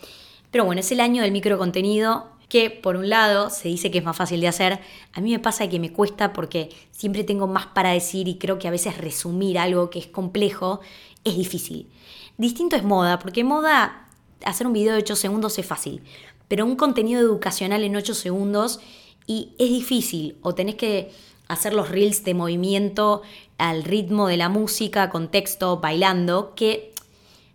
Pero 0.49 0.65
bueno, 0.65 0.79
es 0.79 0.91
el 0.91 0.99
año 0.99 1.21
del 1.21 1.31
microcontenido 1.31 2.31
que 2.49 2.71
por 2.71 2.95
un 2.95 3.07
lado 3.07 3.51
se 3.51 3.67
dice 3.67 3.91
que 3.91 3.99
es 3.99 4.03
más 4.03 4.17
fácil 4.17 4.41
de 4.41 4.47
hacer, 4.47 4.79
a 5.13 5.21
mí 5.21 5.29
me 5.29 5.37
pasa 5.37 5.69
que 5.69 5.79
me 5.79 5.93
cuesta 5.93 6.33
porque 6.33 6.69
siempre 6.89 7.23
tengo 7.23 7.45
más 7.45 7.67
para 7.67 7.91
decir 7.91 8.27
y 8.27 8.39
creo 8.39 8.57
que 8.57 8.67
a 8.67 8.71
veces 8.71 8.97
resumir 8.97 9.59
algo 9.59 9.91
que 9.91 9.99
es 9.99 10.07
complejo 10.07 10.79
es 11.23 11.37
difícil. 11.37 11.87
Distinto 12.39 12.75
es 12.75 12.83
moda, 12.83 13.19
porque 13.19 13.43
moda 13.43 14.07
hacer 14.43 14.65
un 14.65 14.73
video 14.73 14.93
de 14.93 15.01
8 15.01 15.15
segundos 15.15 15.59
es 15.59 15.67
fácil, 15.67 16.01
pero 16.47 16.65
un 16.65 16.75
contenido 16.75 17.21
educacional 17.21 17.83
en 17.83 17.95
8 17.95 18.13
segundos 18.13 18.79
y 19.27 19.53
es 19.57 19.69
difícil 19.69 20.37
o 20.41 20.53
tenés 20.53 20.75
que 20.75 21.11
hacer 21.47 21.73
los 21.73 21.89
reels 21.89 22.23
de 22.23 22.33
movimiento 22.33 23.21
al 23.57 23.83
ritmo 23.83 24.27
de 24.27 24.37
la 24.37 24.49
música, 24.49 25.09
con 25.09 25.29
texto, 25.29 25.77
bailando, 25.77 26.53
que 26.55 26.93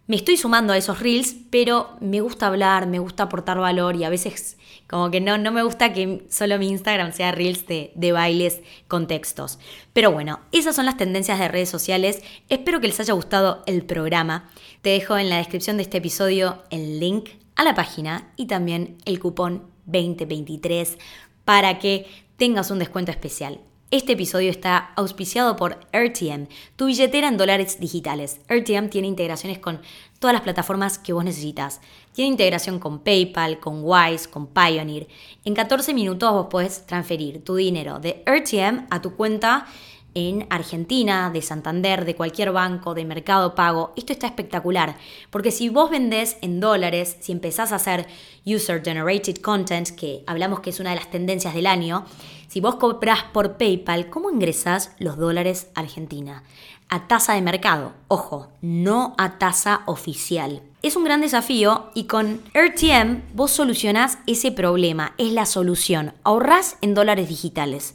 Me 0.07 0.17
estoy 0.17 0.37
sumando 0.37 0.73
a 0.73 0.77
esos 0.77 0.99
reels, 0.99 1.37
pero 1.51 1.91
me 2.01 2.21
gusta 2.21 2.49
hablar, 2.49 2.89
me 2.89 2.99
gusta 2.99 3.23
aportar 3.25 3.61
valor 3.61 3.95
y 3.95 4.03
a 4.03 4.11
veces 4.11 4.57
como 4.89 5.09
que 5.13 5.21
no, 5.21 5.39
no 5.39 5.53
me 5.53 5.63
gusta 5.63 5.93
que 5.93 6.25
solo 6.29 6.59
mi 6.59 6.69
Instagram 6.69 7.13
sea 7.13 7.31
reels 7.31 7.65
de, 7.69 7.93
de 7.95 8.11
bailes 8.11 8.59
con 8.89 9.07
textos. 9.07 9.61
Pero 9.93 10.11
bueno, 10.11 10.41
esas 10.51 10.75
son 10.75 10.85
las 10.85 10.97
tendencias 10.97 11.39
de 11.39 11.47
redes 11.47 11.69
sociales. 11.69 12.23
Espero 12.49 12.81
que 12.81 12.89
les 12.89 12.99
haya 12.99 13.15
gustado 13.15 13.63
el 13.67 13.85
programa. 13.85 14.51
Te 14.83 14.91
dejo 14.91 15.17
en 15.17 15.31
la 15.31 15.37
descripción 15.37 15.77
de 15.77 15.85
este 15.85 15.99
episodio 15.99 16.65
el 16.71 16.99
link 16.99 17.29
a 17.61 17.63
la 17.63 17.75
página 17.75 18.33
y 18.37 18.47
también 18.47 18.97
el 19.05 19.21
cupón 19.21 19.65
2023 19.85 20.97
para 21.45 21.79
que 21.79 22.07
tengas 22.39 22.71
un 22.71 22.79
descuento 22.79 23.11
especial. 23.11 23.61
Este 23.91 24.15
episodio 24.15 24.51
está 24.51 24.95
auspiciado 24.97 25.57
por 25.57 25.79
RTM, 25.93 26.47
tu 26.77 26.87
billetera 26.87 27.29
en 27.29 27.37
dólares 27.37 27.79
digitales. 27.79 28.41
RTM 28.49 28.89
tiene 28.89 29.09
integraciones 29.09 29.59
con 29.59 29.83
todas 30.21 30.33
las 30.33 30.43
plataformas 30.43 30.97
que 30.97 31.13
vos 31.13 31.23
necesitas. 31.23 31.83
Tiene 32.15 32.31
integración 32.31 32.79
con 32.79 33.01
PayPal, 33.01 33.61
con 33.61 33.83
Wise, 33.85 34.31
con 34.31 34.47
Pioneer. 34.47 35.07
En 35.45 35.55
14 35.55 35.93
minutos 35.93 36.33
vos 36.33 36.47
podés 36.47 36.87
transferir 36.87 37.45
tu 37.45 37.57
dinero 37.57 37.99
de 37.99 38.25
RTM 38.25 38.87
a 38.89 39.03
tu 39.03 39.17
cuenta 39.17 39.67
en 40.15 40.47
Argentina, 40.51 41.31
de 41.31 41.43
Santander, 41.43 42.05
de 42.05 42.15
cualquier 42.15 42.53
banco, 42.53 42.95
de 42.95 43.05
Mercado 43.05 43.55
Pago. 43.55 43.93
Esto 43.97 44.13
está 44.13 44.27
espectacular, 44.27 44.97
porque 45.31 45.51
si 45.51 45.69
vos 45.69 45.91
vendés 45.91 46.37
en 46.43 46.61
dólares, 46.61 47.17
si 47.21 47.33
empezás 47.33 47.73
a 47.73 47.77
hacer 47.77 48.07
user 48.45 48.83
generated 48.85 49.37
content, 49.37 49.89
que 49.91 50.25
hablamos 50.27 50.61
que 50.61 50.71
es 50.71 50.81
una 50.81 50.91
de 50.91 50.97
las 50.97 51.11
tendencias 51.11 51.55
del 51.55 51.67
año, 51.67 52.05
si 52.49 52.61
vos 52.61 52.77
compras 52.77 53.23
por 53.33 53.57
PayPal, 53.57 54.11
¿cómo 54.11 54.31
ingresás 54.31 54.93
los 54.99 55.17
dólares 55.17 55.69
a 55.75 55.81
Argentina? 55.81 56.43
A 56.89 57.07
tasa 57.07 57.35
de 57.35 57.43
mercado, 57.43 57.93
ojo, 58.09 58.49
no 58.61 59.15
a 59.19 59.39
tasa 59.39 59.83
oficial. 59.87 60.61
Es 60.83 60.97
un 60.97 61.05
gran 61.05 61.21
desafío 61.21 61.91
y 61.95 62.05
con 62.05 62.41
RTM 62.53 63.23
vos 63.35 63.53
solucionás 63.53 64.19
ese 64.27 64.51
problema, 64.51 65.15
es 65.17 65.33
la 65.33 65.47
solución. 65.47 66.15
Ahorrás 66.25 66.79
en 66.81 66.95
dólares 66.95 67.29
digitales. 67.29 67.95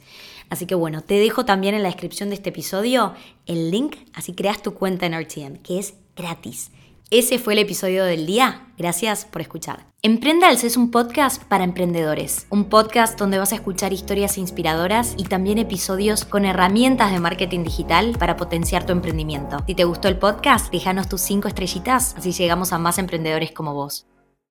Así 0.49 0.65
que 0.65 0.75
bueno, 0.75 1.01
te 1.01 1.15
dejo 1.15 1.45
también 1.45 1.75
en 1.75 1.83
la 1.83 1.89
descripción 1.89 2.29
de 2.29 2.35
este 2.35 2.49
episodio 2.49 3.13
el 3.45 3.71
link, 3.71 3.97
así 4.13 4.33
creas 4.33 4.61
tu 4.61 4.73
cuenta 4.73 5.05
en 5.05 5.19
RTM, 5.19 5.57
que 5.63 5.79
es 5.79 5.95
gratis. 6.15 6.71
Ese 7.11 7.37
fue 7.37 7.53
el 7.53 7.59
episodio 7.59 8.03
del 8.03 8.25
día. 8.25 8.67
Gracias 8.77 9.25
por 9.25 9.41
escuchar. 9.41 9.85
Emprendals 10.01 10.63
es 10.63 10.75
un 10.75 10.89
podcast 10.89 11.43
para 11.43 11.63
emprendedores. 11.63 12.47
Un 12.49 12.65
podcast 12.65 13.17
donde 13.19 13.37
vas 13.37 13.51
a 13.51 13.55
escuchar 13.55 13.93
historias 13.93 14.39
inspiradoras 14.39 15.13
y 15.15 15.25
también 15.25 15.59
episodios 15.59 16.25
con 16.25 16.45
herramientas 16.45 17.11
de 17.11 17.19
marketing 17.19 17.63
digital 17.63 18.15
para 18.17 18.37
potenciar 18.37 18.87
tu 18.87 18.91
emprendimiento. 18.91 19.57
Si 19.67 19.75
te 19.75 19.83
gustó 19.83 20.07
el 20.07 20.17
podcast, 20.17 20.71
déjanos 20.71 21.07
tus 21.07 21.21
cinco 21.21 21.47
estrellitas, 21.47 22.15
así 22.17 22.31
llegamos 22.31 22.73
a 22.73 22.79
más 22.79 22.97
emprendedores 22.97 23.51
como 23.51 23.75
vos. 23.75 24.07